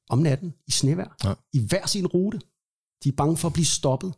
[0.09, 1.29] om natten i snevejr, Ja.
[1.29, 1.35] ja.
[1.53, 2.39] i hver sin rute.
[3.03, 4.11] De er bange for at blive stoppet.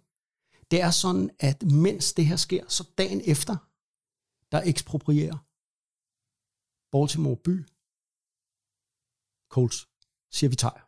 [0.72, 3.56] Det er sådan, at mens det her sker, så dagen efter,
[4.52, 5.38] der eksproprierer
[6.92, 7.56] Baltimore by
[9.54, 9.80] Colts,
[10.36, 10.82] siger vi tager.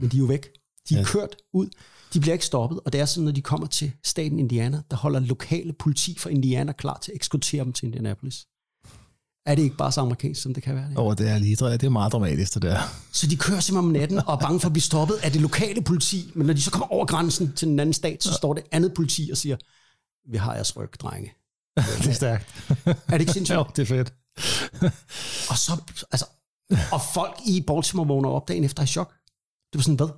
[0.00, 0.44] Men de er jo væk.
[0.88, 1.04] De er Ja.
[1.04, 1.68] kørt ud.
[2.14, 4.96] De bliver ikke stoppet, og det er sådan, når de kommer til staten Indiana, der
[4.96, 8.46] holder lokale politi fra Indiana klar til at ekskortere dem til Indianapolis.
[9.46, 10.90] Er det ikke bare så amerikansk, som det kan være?
[10.96, 12.78] Åh, det er lige det er meget dramatisk, det der.
[13.12, 15.40] Så de kører simpelthen om natten og er bange for at blive stoppet af det
[15.40, 18.54] lokale politi, men når de så kommer over grænsen til den anden stat, så står
[18.54, 19.56] det andet politi og siger,
[20.30, 21.32] vi har jeres ryg, drenge.
[22.02, 22.72] det er stærkt.
[22.86, 23.56] Er det ikke sindssygt?
[23.58, 24.14] jo, det er fedt.
[25.50, 25.82] Og så,
[26.12, 26.26] altså,
[26.92, 29.12] og folk i Baltimore vågner op dagen efter i chok.
[29.72, 30.08] Det var sådan, hvad?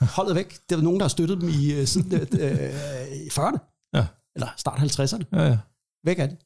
[0.00, 0.58] Holdet væk.
[0.68, 3.58] Det var nogen, der har støttet dem i øh, siden øh, øh, 40'erne.
[3.94, 4.06] Ja.
[4.34, 5.24] Eller start 50'erne.
[5.32, 5.58] Ja, ja.
[6.04, 6.38] Væk er det.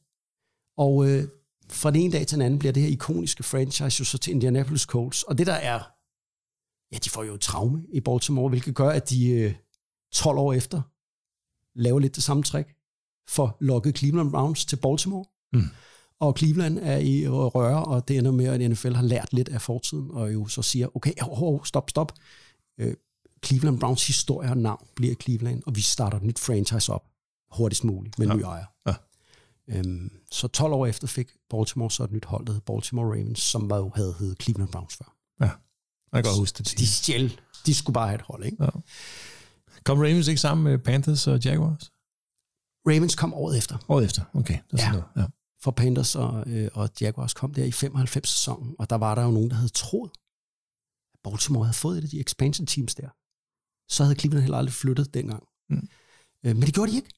[0.77, 1.27] Og øh,
[1.69, 4.33] fra den ene dag til den anden bliver det her ikoniske franchise jo så til
[4.33, 5.23] Indianapolis Colts.
[5.23, 5.79] Og det der er,
[6.91, 9.53] ja, de får jo et traume i Baltimore, hvilket gør, at de øh,
[10.13, 10.81] 12 år efter
[11.75, 12.75] laver lidt det samme trick
[13.29, 15.25] for lokket Cleveland Browns til Baltimore.
[15.53, 15.67] Mm.
[16.19, 19.61] Og Cleveland er i røre, og det ender med, at NFL har lært lidt af
[19.61, 22.11] fortiden, og jo så siger, okay, oh, oh, stop, stop.
[22.79, 22.93] Øh,
[23.45, 27.03] Cleveland Browns historie og navn bliver Cleveland, og vi starter et nyt franchise op
[27.51, 28.37] hurtigst muligt med en Ja.
[28.37, 28.65] ny ejer.
[28.87, 28.93] Ja.
[29.67, 33.39] Øhm, så 12 år efter fik Baltimore så et nyt hold, der hed Baltimore Ravens,
[33.39, 35.15] som var jo havde heddet Cleveland Browns før.
[35.39, 36.77] Jeg kan godt huske det.
[36.79, 38.63] De stjæl, de skulle bare have et hold, ikke?
[38.63, 38.69] Ja.
[39.83, 41.91] Kom Ravens ikke sammen med Panthers og Jaguars?
[42.87, 44.53] Ravens kom året efter, Året efter, okay.
[44.53, 44.99] Det er sådan Ja.
[44.99, 45.05] noget.
[45.15, 45.25] Ja.
[45.61, 49.31] for Panthers og, øh, og Jaguars kom der i 95-sæsonen, og der var der jo
[49.31, 50.11] nogen, der havde troet,
[51.13, 53.09] at Baltimore havde fået et af de expansion teams der.
[53.89, 55.43] Så havde Cleveland heller aldrig flyttet dengang.
[55.69, 55.87] Mm.
[56.45, 57.09] Øh, men det gjorde de ikke.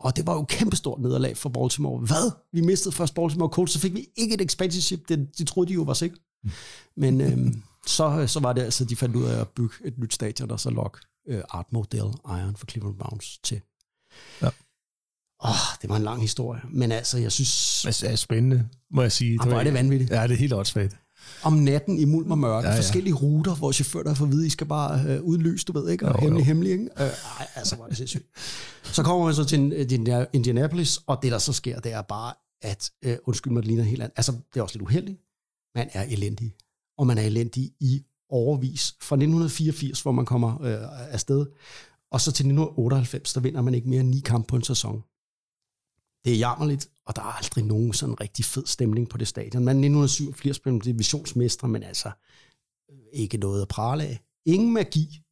[0.00, 2.06] Og det var jo kæmpestort nederlag for Baltimore.
[2.06, 2.30] Hvad?
[2.52, 5.08] Vi mistede først Baltimore Colts, så fik vi ikke et expansionship.
[5.08, 6.20] Det, de troede de jo var sikkert.
[6.44, 6.50] Mm.
[6.96, 10.14] Men øhm, så, så var det altså, de fandt ud af at bygge et nyt
[10.14, 13.60] stadion, og så lok øh, Art Model Iron for Cleveland Browns til.
[14.42, 14.48] Ja.
[15.44, 15.50] Åh,
[15.82, 16.60] det var en lang historie.
[16.70, 19.38] Men altså, jeg synes, det er spændende, må jeg sige.
[19.42, 20.10] Hvor er det vanvittigt.
[20.10, 20.96] Ja, det er helt åndssvagt.
[21.42, 24.46] Om natten i mulm og mørke, Ja, ja, forskellige ruter, hvor chauffører får at vide,
[24.46, 26.44] I skal bare øh, udløse, du ved ikke, og Jo, hemmelig, jo.
[26.44, 26.84] hemmelig, ikke?
[26.84, 28.26] Øh, ej, altså, hvor er det sindssygt.
[28.82, 32.34] Så kommer man så til Indi- Indianapolis, og det, der så sker, det er bare,
[32.62, 34.14] at, øh, undskyld mig, det ligner helt andet.
[34.16, 35.18] Altså, det er også lidt uheldigt.
[35.74, 36.54] Man er elendig.
[36.98, 38.94] Og man er elendig i overvis.
[39.00, 41.46] Fra 1984, hvor man kommer øh, afsted,
[42.10, 45.02] og så til 1998, der vinder man ikke mere end ni kampe på en sæson.
[46.24, 49.64] Det er jammerligt, og der er aldrig nogen sådan rigtig fed stemning på det stadion.
[49.64, 52.10] Man er 1987 blev divisionsmestre, men altså
[52.90, 54.20] øh, ikke noget at prale af.
[54.46, 55.22] Ingen magi.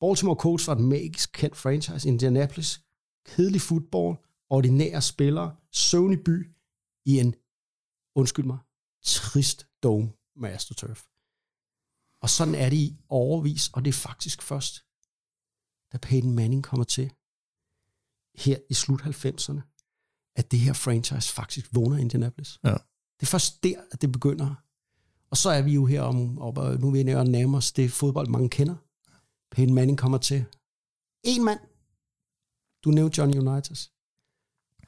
[0.00, 2.08] Baltimore Colts var et magisk kendt franchise.
[2.08, 2.80] Indianapolis,
[3.26, 4.18] kedelig fodbold,
[4.50, 6.54] ordinære spillere, søvnig by
[7.04, 7.34] i en,
[8.14, 8.58] undskyld mig,
[9.02, 11.06] trist dome med AstroTurf.
[12.22, 14.74] Og sådan er det i overvis, og det er faktisk først,
[15.92, 17.12] da Peyton Manning kommer til,
[18.34, 19.60] her i slut 90'erne,
[20.36, 22.58] at det her franchise faktisk vågner i Indianapolis.
[22.64, 22.70] Ja.
[23.20, 24.54] Det er først der, at det begynder.
[25.30, 27.92] Og så er vi jo her om, og nu er vi nærmere nærme os det
[27.92, 28.76] fodbold, mange kender.
[29.50, 30.44] Peyton Manning kommer til.
[31.22, 31.60] En mand.
[32.84, 33.92] Du nævnte Johnny Unitas.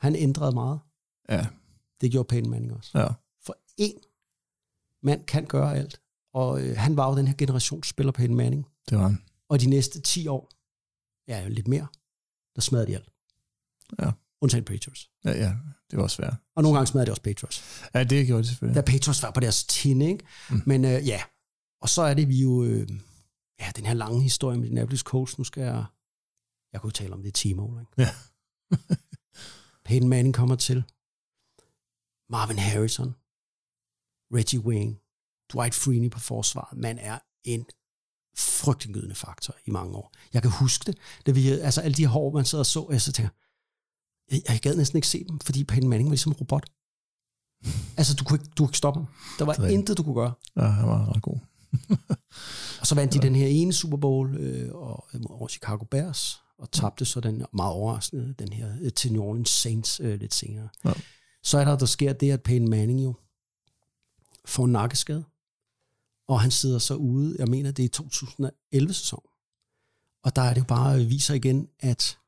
[0.01, 0.81] Han ændrede meget.
[1.29, 1.47] Ja,
[2.01, 2.99] Det gjorde Peyton Manning også.
[2.99, 3.09] ja.
[3.41, 3.95] For en
[5.03, 6.01] mand kan gøre alt.
[6.35, 8.67] Og øh, han var jo den her generation spiller Peyton Manning.
[8.89, 9.23] Det var han.
[9.49, 10.51] Og de næste 10 år,
[11.29, 11.87] ja, lidt mere,
[12.55, 13.09] der smadrede de alt.
[13.99, 14.13] Ja.
[14.43, 15.11] Undtagen Patriots.
[15.25, 15.53] Ja, ja,
[15.91, 16.35] det var svært.
[16.57, 17.65] Og nogle gange smadrede de også Patriots.
[17.95, 18.87] Ja, det gjorde det selvfølgelig.
[18.87, 20.25] Da Patriots var på deres tinde, ikke?
[20.51, 20.63] Mm.
[20.67, 21.23] Men øh, ja,
[21.81, 22.89] og så er det vi jo, øh,
[23.61, 25.39] ja, den her lange historie med Indianapolis Colts.
[25.39, 25.85] Nu skal jeg,
[26.73, 27.93] Jeg kunne tale om det i timer, ikke?
[27.99, 28.09] Ja.
[29.87, 30.85] Peyton Manning kommer til.
[32.31, 33.15] Marvin Harrison.
[34.35, 34.97] Reggie Wayne.
[35.53, 36.79] Dwight Freeney på forsvaret.
[36.79, 37.67] Man er en
[38.37, 40.13] frygtindgydende faktor i mange år.
[40.33, 42.93] Jeg kan huske det, da vi, altså alle de hår, man sad og så, og
[42.93, 43.31] jeg så tænker,
[44.33, 46.71] jeg, jeg gad næsten ikke se dem, fordi Peyton Manning var ligesom en robot.
[47.97, 49.09] Altså, du kunne ikke, du kunne ikke stoppe ham.
[49.39, 49.73] Der var rigtigt.
[49.73, 50.33] intet, du kunne gøre.
[50.57, 51.39] Ja, han var ret god.
[52.81, 56.71] Og så vandt de den her ene Super Bowl øh, og, over Chicago Bears, og
[56.71, 60.69] tabte så den meget overraskende, den her øh, til New Orleans Saints øh, lidt senere.
[60.85, 60.93] Ja.
[61.43, 63.15] Så er der, der sker det, at Peyton Manning jo
[64.45, 65.25] får en nakkeskade,
[66.29, 69.23] og han sidder så ude, jeg mener, det er 2011-sæson.
[70.25, 72.19] Og der er det jo bare, øh, viser igen, at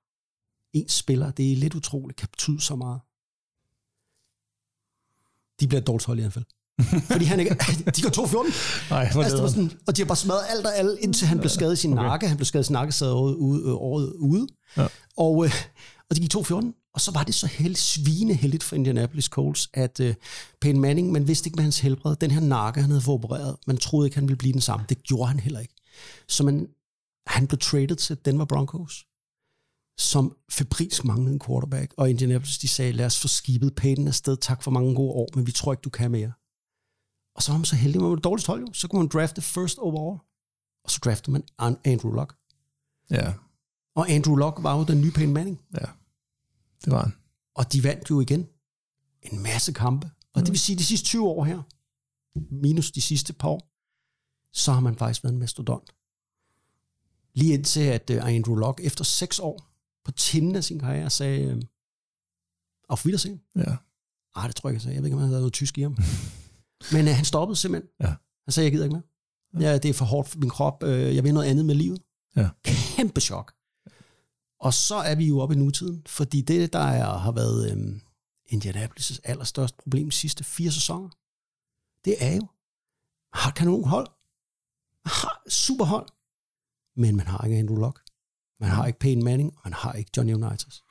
[0.75, 3.01] en spiller, det er lidt utroligt, kan betyde så meget.
[5.61, 6.45] De bliver et dårligt hold i hvert fald.
[7.13, 7.55] Fordi han ikke,
[7.97, 8.11] de går
[8.89, 8.91] 2-14.
[8.91, 11.39] Nej, Altså, det var sådan, og de har bare smadret alt og alle, indtil han
[11.39, 12.03] blev skadet i sin Okay.
[12.03, 12.29] nakke.
[12.29, 13.63] Han blev skadet i sin nakke, sad året ude.
[13.69, 14.47] Øh, året ude.
[14.77, 14.87] Ja.
[15.17, 15.53] Og, øh,
[16.11, 16.91] og de gik 2-14.
[16.95, 20.15] Og så var det så heldigt, svineheldigt for Indianapolis Colts, at øh,
[20.61, 23.57] Peyton Manning, man vidste ikke med hans helbred, den her nakke, han havde fået opereret,
[23.67, 24.87] man troede ikke, han ville blive den samme.
[24.89, 25.75] Det gjorde han heller ikke.
[26.29, 26.67] Så man,
[27.27, 29.05] han blev traded til Denver Broncos,
[29.99, 34.37] som febrilsk manglede en quarterback, og Indianapolis, de sagde, lad os få skibet Peyton afsted,
[34.37, 36.33] tak for mange gode år, men vi tror ikke, du kan mere.
[37.35, 38.73] Og så var man så heldig, man var det dårligste hold jo.
[38.73, 40.19] Så kunne man drafte first overall.
[40.85, 42.37] Og så draftede man An- Andrew Luck.
[43.11, 43.33] Ja,
[43.95, 45.61] Og Andrew Luck var jo den nye Peyton Manning.
[45.75, 45.87] ja.
[46.85, 47.13] Det var han.
[47.55, 48.47] Og de vandt jo igen
[49.23, 50.11] en masse kampe.
[50.33, 51.63] Og det vil sige, de sidste 20 år her,
[52.55, 53.71] minus de sidste par år,
[54.53, 55.91] så har man faktisk været en mastodont.
[57.35, 59.74] Lige indtil, at uh, Andrew Luck efter 6 år
[60.05, 61.63] på tinden af sin karriere sagde, uh,
[62.89, 63.41] auf Wiedersehen.
[63.57, 63.77] Ja.
[64.35, 64.95] Ah, det tror jeg ikke, jeg.
[64.95, 65.97] Jeg ved ikke, om han havde noget tysk i ham.
[66.93, 67.91] Men uh, han stoppede simpelthen.
[68.01, 68.15] Ja.
[68.45, 69.03] Han sagde, jeg gider ikke mere.
[69.69, 70.83] Ja, det er for hårdt for min krop.
[70.83, 72.03] Øh, Jeg vil noget andet med livet.
[72.37, 72.49] Ja.
[72.65, 73.55] Kæmpe chok.
[74.61, 78.01] Og så er vi jo oppe i nutiden, fordi det, der er, har været øhm,
[78.53, 81.09] Indianapolis' allerstørste problem de sidste fire sæsoner,
[82.05, 82.47] det er jo,
[83.33, 84.07] har et kanonhold.
[85.05, 86.09] Man har superhold.
[86.97, 88.04] Men man har ikke Andrew Luck.
[88.65, 90.83] Man har ikke Peyton Manning, og man har ikke Johnny Unitas.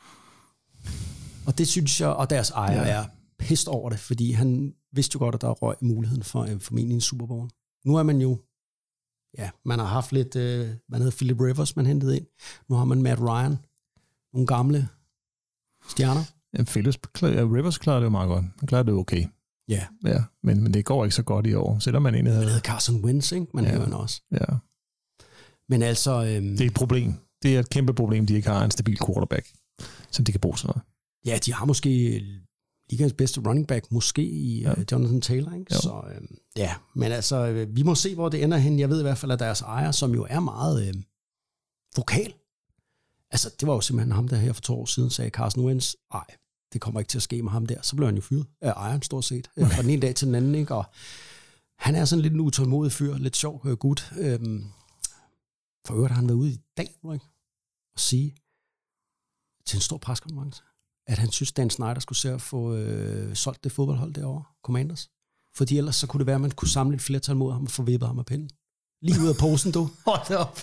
[1.47, 2.89] Og det synes jeg, og deres ejer Ja.
[3.01, 3.05] er
[3.39, 6.93] pist over det, fordi han vidste jo godt, at der røg muligheden for øh, formentlig
[6.95, 7.49] en Super Bowl.
[7.85, 8.39] Nu er man jo,
[9.37, 12.25] ja, man har haft lidt, øh, man havde Philip Rivers, man hentede ind.
[12.69, 13.57] Nu har man Matt Ryan,
[14.33, 14.89] nogle gamle
[15.89, 16.23] stjerner.
[16.57, 18.45] Ja, Phillips, Rivers klarede det jo meget godt.
[18.59, 19.25] Han klarede det okay.
[19.67, 22.37] Ja, Ja, men, men det går ikke så godt i år, selvom man egentlig man
[22.37, 22.49] havde...
[22.49, 23.47] havde Carson Wentz, ikke?
[23.53, 23.69] Man ja.
[23.69, 24.21] havde også.
[24.31, 24.45] Ja,
[25.69, 27.13] Men altså, øhm, det er et problem.
[27.43, 29.47] Det er et kæmpe problem, de ikke har en stabil quarterback,
[30.11, 30.81] som de kan bruge sådan noget.
[31.25, 32.21] ja, de har måske
[32.89, 34.71] ligands bedste running back, måske i Ja.
[34.71, 35.73] uh, Jonathan Taylor, ikke?
[35.73, 35.79] Jo.
[35.81, 38.79] Så øhm, ja, men altså, øh, vi må se, hvor det ender hen.
[38.79, 40.93] Jeg ved i hvert fald, at deres ejer, som jo er meget øh,
[41.95, 42.33] vokal,
[43.31, 45.93] altså det var jo simpelthen ham, der her for to år siden sagde, Carson Wentz,
[46.13, 46.25] nej,
[46.73, 47.81] det kommer ikke til at ske med ham der.
[47.81, 50.27] Så blev han jo fyret af ejeren stort set, øh, fra den ene dag til
[50.27, 50.75] den anden, ikke?
[50.75, 50.85] Og
[51.79, 54.11] han er sådan lidt en utålmodig fyr, lidt sjov øh, gut.
[54.19, 54.63] Øhm,
[55.87, 57.25] for øvrigt har han været ude i dag, ikke?
[57.93, 58.35] Og sige
[59.65, 60.63] til en stor preskonference,
[61.07, 65.09] at han synes, Dan Snyder skulle se at få øh, solgt det fodboldhold derovre, Commanders.
[65.55, 67.71] Fordi ellers så kunne det være, at man kunne samle et flertal mod ham og
[67.71, 68.49] få vippet ham af pinden.
[69.01, 69.89] Lige ud af posen, du.
[70.05, 70.59] Hold op.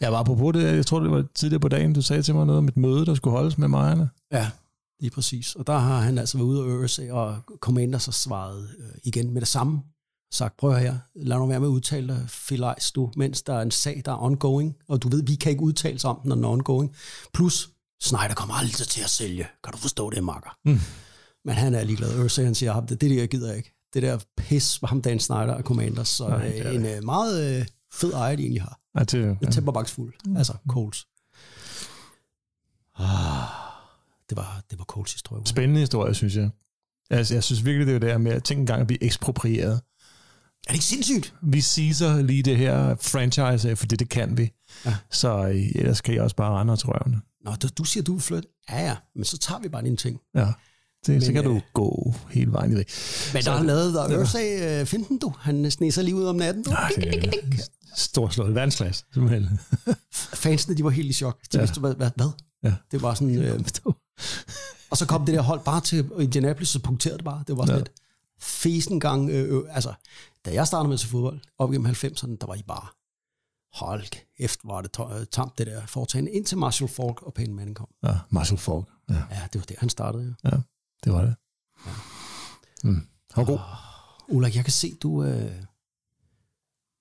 [0.00, 2.46] Jeg var på det, jeg tror, det var tidligere på dagen, du sagde til mig
[2.46, 4.10] noget om et møde, der skulle holdes med mejerne.
[4.32, 4.50] Ja,
[5.00, 5.54] lige præcis.
[5.54, 8.94] Og der har han altså været ude og øve sig, og Commanders har svaret øh,
[9.04, 9.82] igen med det samme.
[10.32, 12.28] Sagt, prøv her, lad nu være med at udtale dig,
[12.76, 15.50] Eis, du, mens der er en sag, der er ongoing, og du ved, vi kan
[15.52, 16.94] ikke udtale sig om den, når den er ongoing.
[17.34, 17.70] Plus,
[18.02, 19.46] Snyder kommer aldrig til at sælge.
[19.64, 20.58] Kan du forstå det, makker?
[20.64, 20.80] Mm.
[21.44, 22.18] Men han er ligeglad.
[22.18, 23.74] Ørsay, han siger, det, det der gider jeg ikke.
[23.94, 26.08] Det der pis var ham, Dan Snyder og Commanders.
[26.08, 28.80] Så Nej, det er en øh, meget øh, fed ejer, de egentlig har.
[28.98, 29.34] Ja, det, Ja.
[29.42, 29.50] ja.
[29.50, 30.12] Temperbaksfuld.
[30.26, 30.36] Mm.
[30.36, 31.06] Altså, Coles.
[32.98, 33.48] Ah,
[34.28, 35.46] det var, det var Coles historie.
[35.46, 36.50] Spændende historie, synes jeg.
[37.10, 39.80] Altså, jeg synes virkelig, det er det der med at tænke engang at blive eksproprieret.
[40.66, 41.34] Er det ikke sindssygt?
[41.42, 44.50] Vi seaser lige det her franchise af, for det, det kan vi.
[44.86, 44.94] Ja.
[45.10, 47.20] Så øh, ellers kan jeg også bare rende os røvene.
[47.44, 48.48] Nå, du, du siger, du vil flytte.
[48.70, 50.20] Ja, ja, men så tager vi bare dine ting.
[50.34, 50.46] Ja.
[51.06, 52.86] Det, men, så kan du øh, gå hele vejen i det.
[53.34, 55.32] Men Så der har lavet, der Ørsag øh, finden du.
[55.38, 56.70] Han sneser lige ud om natten, du.
[56.70, 57.62] Nej, det er
[57.96, 59.60] storslået verdensklasse, simpelthen.
[60.34, 61.38] Fansene, de var helt i chok.
[61.42, 61.58] De Ja.
[61.58, 62.28] vidste, hvad, hvad, hvad?
[62.64, 62.72] Ja.
[62.90, 63.34] Det var sådan...
[63.38, 63.60] Øh,
[64.90, 67.44] og så kom det der hold bare til Indianapolis, så punkterede det bare.
[67.46, 67.84] Det var sådan ja.
[67.84, 67.92] lidt
[68.42, 69.30] fesen gang.
[69.30, 69.94] Øh, øh, altså,
[70.44, 72.86] da jeg startede med til fodbold, op gennem 90'erne, der var I bare,
[73.72, 74.04] hold
[74.38, 77.88] efter var det øh, tamt det der foretagende, indtil Marshall Falk og Peyton Manning kom.
[78.02, 78.84] Ja, Marshall Falk.
[79.08, 80.34] Ja, Ja, det var det, han startede.
[80.44, 80.50] Ja.
[81.04, 81.34] det var det.
[82.84, 82.94] Mm.
[82.94, 83.58] Han var god.
[84.28, 85.24] Ulrik, jeg kan se, du...
[85.24, 85.52] Øh,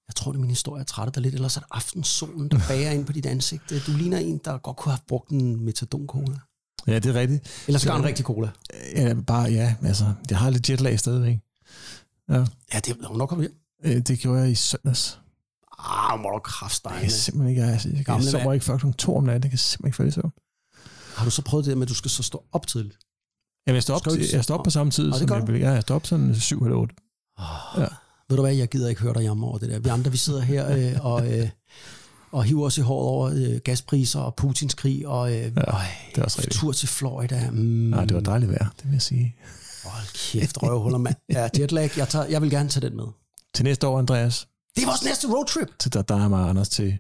[0.08, 2.60] Jeg tror, det er min historie, jeg trætter dig lidt, ellers er det aftensolen, der
[2.68, 3.70] bager ind på dit ansigt.
[3.88, 6.38] Du ligner en, der godt kunne have brugt en metadon-cola.
[6.88, 7.64] Ja, det er rigtigt.
[7.68, 8.50] Eller skal en rigtig cola.
[8.96, 11.38] Ja, bare, ja, altså, jeg har lidt jetlag stadigvæk.
[12.30, 13.48] Ja, Ja, det er nok kommet
[13.84, 13.96] hjem.
[13.98, 15.20] øh, det gjorde jeg i søndags.
[15.80, 17.00] Ah, må du Jeg kraftstegne.
[17.00, 19.44] kan simpelthen ikke, jeg, jeg, jeg sover ikke før klokken to om natten.
[19.44, 20.32] Jeg kan simpelthen ikke falde i søvn.
[21.16, 22.98] Har du så prøvet det med, at du skal så stå op tidligt?
[23.68, 25.60] Jamen, jeg står op, ikke- jeg står op på samme tid, det som jeg.
[25.62, 26.96] Ja, jeg står op sådan syv eller otte.
[27.78, 27.88] Ja.
[28.30, 29.80] Ved du hvad, jeg gider ikke høre dig jammer over det der.
[29.80, 31.50] Vi andre, vi sidder her øh, og, øh,
[32.32, 36.18] og hiver os i håret over øh, gaspriser og Putins krig og øh, ja, det
[36.18, 37.50] er også tur til Florida.
[37.52, 39.36] Mm, Nej, det var dejligt vejr, det vil jeg sige.
[39.86, 41.16] Hold kæft, røvhuller, mand.
[41.30, 43.06] Ja, jetlag, jeg, tager, jeg vil gerne tage den med.
[43.54, 45.68] Til næste år, Andreas, Det er vores næste roadtrip.
[45.80, 46.98] så der, der er mig Anders til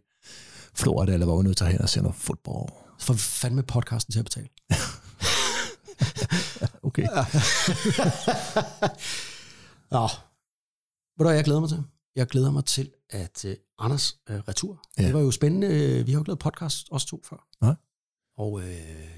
[0.75, 2.69] Florida, eller hvor vi nu tager hen og ser noget fodbold.
[2.99, 4.47] Så får vi fandme podcasten til at betale.
[6.83, 7.03] Okay.
[9.91, 10.07] Nå.
[11.17, 11.83] Ved du jeg glæder mig til?
[12.15, 13.51] Jeg glæder mig til, at uh,
[13.81, 14.83] Anders uh, retur.
[14.97, 15.01] Ja.
[15.01, 15.07] Ja.
[15.07, 15.67] Det var jo spændende.
[16.05, 17.47] Vi har jo ikke lavet podcast, os to, før.
[17.61, 17.75] Nej.
[18.37, 18.67] Og øh,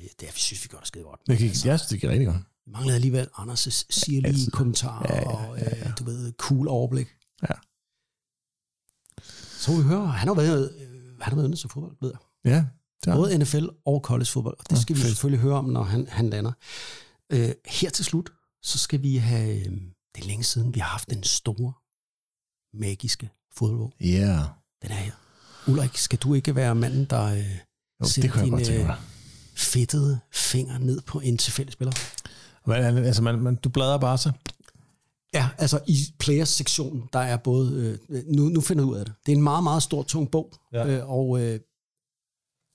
[0.04, 1.20] ja, det er, vi synes, vi gør det skide godt.
[1.28, 2.38] Det gik, jeg synes, det gik rigtig godt.
[2.66, 4.52] Vi manglede alligevel Anders' sirlige Altid.
[4.52, 7.08] kommentarer Ja, ja, og, øh, du ved, cool overblik.
[7.50, 7.54] Ja.
[9.64, 12.52] Så vi høre, han har været, øh, han har været til fodbold, ved jeg.
[12.52, 12.66] Ja,
[13.04, 15.10] det er Både NFL og college fodbold, og det Ja, skal vi fedt.
[15.10, 16.52] selvfølgelig høre om, når han, han lander.
[17.34, 18.30] Øh, her til slut,
[18.62, 19.72] så skal vi have, øh,
[20.16, 21.74] det er længe siden, vi har haft den store,
[22.74, 23.92] magiske fodbold.
[24.02, 24.40] Ja, yeah.
[24.82, 25.12] Den er her.
[25.68, 28.66] Ulrik, skal du ikke være manden, der øh, jo, sætter det kunne jeg din godt
[28.66, 28.98] tænke øh,
[29.56, 31.94] fedtede finger ned på en tilfældig spiller?
[32.68, 34.32] Men, altså, man, man, du bladrer bare så.
[35.34, 38.00] Ja, altså i players-sektionen, der er både...
[38.10, 39.14] Øh, nu, nu finder jeg ud af det.
[39.26, 40.88] Det er en meget, meget stor, tung bog, Ja.
[40.88, 41.60] øh, og øh,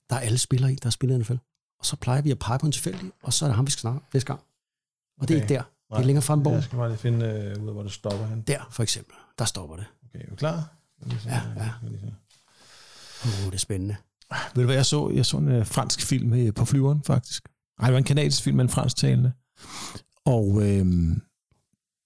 [0.09, 1.35] der er alle spillere i, der har spillet i NFL.
[1.79, 3.71] Og så plejer vi at pege på en tilfældig, og så er det ham, vi
[3.71, 4.39] skal snakke næste gang.
[5.19, 5.43] Og det er Okay.
[5.43, 5.63] ikke der.
[5.89, 6.55] Det er længere frem i bogen.
[6.55, 8.41] Jeg skal bare lige finde øh, ud af, hvor det stopper hen.
[8.41, 9.15] Der, for eksempel.
[9.39, 9.85] Der stopper det.
[10.09, 10.75] Okay, er du klar?
[11.25, 11.69] Ja, ja.
[13.23, 13.95] Uh, det er spændende.
[14.29, 15.11] Ved du hvad, jeg så?
[15.13, 17.49] Jeg så en øh, fransk film øh, på flyveren, faktisk.
[17.79, 19.31] Nej, det var en kanadisk film, men fransktalende.
[20.25, 20.85] Og øh,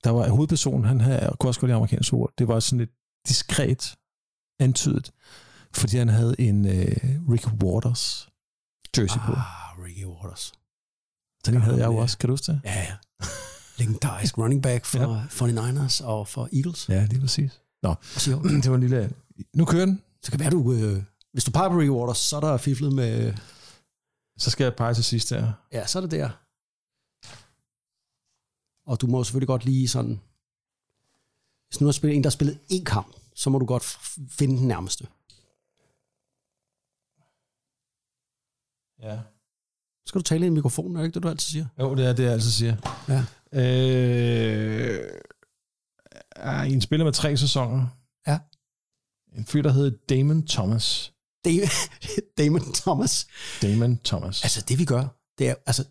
[0.04, 2.92] der var hovedpersonen, han havde, kunne også godt lide amerikansk ord, det var sådan lidt
[3.28, 3.96] diskret
[4.60, 5.12] antydet,
[5.74, 6.98] fordi han havde en øh,
[7.32, 8.30] Rick Waters
[8.98, 9.32] jersey på.
[9.32, 10.54] Ah, Ricky Waters.
[11.44, 12.02] Så den havde jeg jo ja.
[12.02, 12.62] også, kan du huske det?
[12.64, 12.96] Ja, ja.
[13.78, 15.26] Legendarisk running back for ja.
[15.26, 16.90] 49ers og for Eagles.
[16.90, 17.63] Ja, lige præcis.
[17.84, 17.96] Nå,
[18.64, 19.14] det var en lille...
[19.54, 20.02] Nu kører den.
[20.22, 20.74] Så kan være, du...
[20.74, 23.34] Øh, hvis du peger på Waters, så er der fiflet med...
[24.38, 25.54] Så skal jeg pege til sidst her.
[25.72, 26.30] Ja, så er det der.
[28.86, 30.22] Og du må selvfølgelig godt lige sådan...
[31.68, 33.84] Hvis nu er spillet en, der har spillet én kamp, så må du godt
[34.30, 35.08] finde den nærmeste.
[39.02, 39.20] Ja.
[40.06, 41.66] Så skal du tale i mikrofonen, er det ikke det, du altid siger?
[41.80, 42.76] Jo, det er det, jeg altid siger.
[43.10, 43.26] Ja.
[43.60, 45.20] Øh,
[46.36, 47.88] er en spiller med tre sæsoner.
[48.28, 48.40] Ja.
[49.38, 51.14] En fyr, der hedder Damon Thomas.
[51.46, 51.68] Damon,
[52.38, 53.28] Damon Thomas.
[53.62, 54.44] Damon Thomas.
[54.44, 55.08] Altså, det vi gør,
[55.38, 55.56] det er...
[55.66, 55.84] Altså,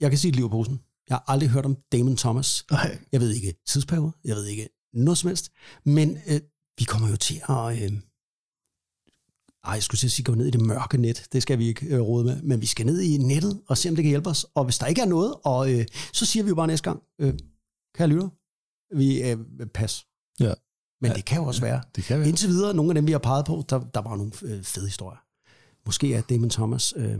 [0.00, 0.80] jeg kan sige et liv i posen.
[1.08, 2.64] Jeg har aldrig hørt om Damon Thomas.
[2.70, 2.98] Nej.
[3.12, 4.12] Jeg ved ikke tidsperiode.
[4.24, 5.52] Jeg ved ikke noget som helst.
[5.84, 6.40] Men øh,
[6.78, 7.82] vi kommer jo til at...
[7.82, 7.92] Øh,
[9.64, 11.28] ej, jeg skulle til at sige, gå ned i det mørke net.
[11.32, 12.42] Det skal vi ikke øh, råde med.
[12.42, 14.46] Men vi skal ned i nettet og se, om det kan hjælpe os.
[14.54, 17.02] Og hvis der ikke er noget, og, øh, så siger vi jo bare næste gang,
[17.20, 17.34] øh,
[17.94, 18.28] kære lytter,
[18.96, 19.38] vi øh,
[19.74, 20.06] pas.
[20.40, 20.54] Ja.
[21.00, 21.16] Men Ja.
[21.16, 21.82] det kan jo også være.
[21.96, 22.28] Det kan være.
[22.28, 24.86] Indtil videre, nogle af dem, vi har peget på, der, der var nogle øh, fede
[24.86, 25.18] historier.
[25.86, 27.18] Måske er Damon Thomas øh,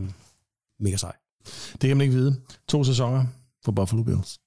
[0.80, 1.12] mega sej.
[1.72, 2.40] Det kan man ikke vide.
[2.68, 3.26] To sæsoner
[3.64, 4.38] for Buffalo Bills.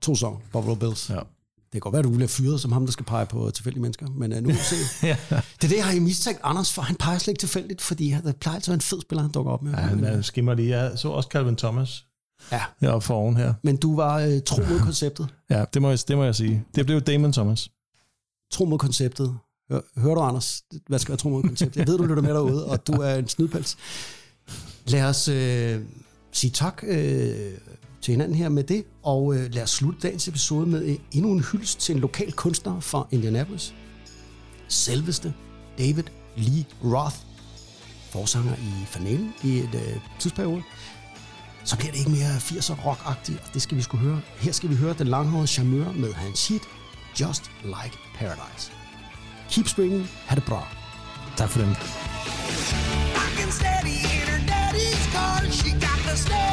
[0.00, 1.10] To sæsoner, Buffalo Bills.
[1.10, 1.14] Ja.
[1.16, 3.82] Det kan godt være, at du bliver fyret som ham, der skal pege på tilfældige
[3.82, 4.76] mennesker, men uh, nu må vi se.
[5.06, 5.16] ja.
[5.30, 6.82] Det er det, jeg har jo mistænkt Anders for.
[6.82, 9.22] Han peger slet ikke tilfældigt, fordi han der plejer altid at være en fed spiller,
[9.22, 9.70] han dukker op med.
[9.72, 10.78] ja han er skimmer lige.
[10.78, 12.06] Jeg så også Calvin Thomas
[12.52, 12.62] ja.
[12.80, 13.54] heroppe for oven her.
[13.62, 15.28] Men du var uh, tro mod konceptet.
[15.50, 16.64] Ja, det må, jeg, det må jeg sige.
[16.74, 17.70] Det blev Damon Thomas.
[18.52, 19.38] Tro mod konceptet.
[19.70, 20.62] Hør, hører du, Anders?
[20.86, 21.76] Hvad skal være tro mod konceptet?
[21.76, 23.76] Jeg ved, du lytter med derude, og du er en snydpels.
[24.86, 25.80] Lad os øh,
[26.32, 27.52] sige tak øh,
[28.02, 31.32] til hinanden her med det, og øh, lad os slutte dagens episode med øh, endnu
[31.32, 33.74] en hyldest til en lokal kunstner fra Indianapolis.
[34.68, 35.34] Selveste
[35.78, 36.04] David
[36.36, 37.16] Lee Roth,
[38.10, 40.62] forsanger i finalen i et øh, tidsperiode
[41.64, 44.20] så bliver det ikke mere 80'er rockagtigt, og det skal vi skulle høre.
[44.36, 46.62] Her skal vi høre den langhårede charmeur med hans hit
[47.20, 48.72] Just Like Paradise.
[49.50, 50.68] Keep springing, ha' det bra.
[51.36, 51.70] Tak for den.
[51.70, 51.76] I
[53.38, 56.51] can steady in her daddy's car, she got the steady.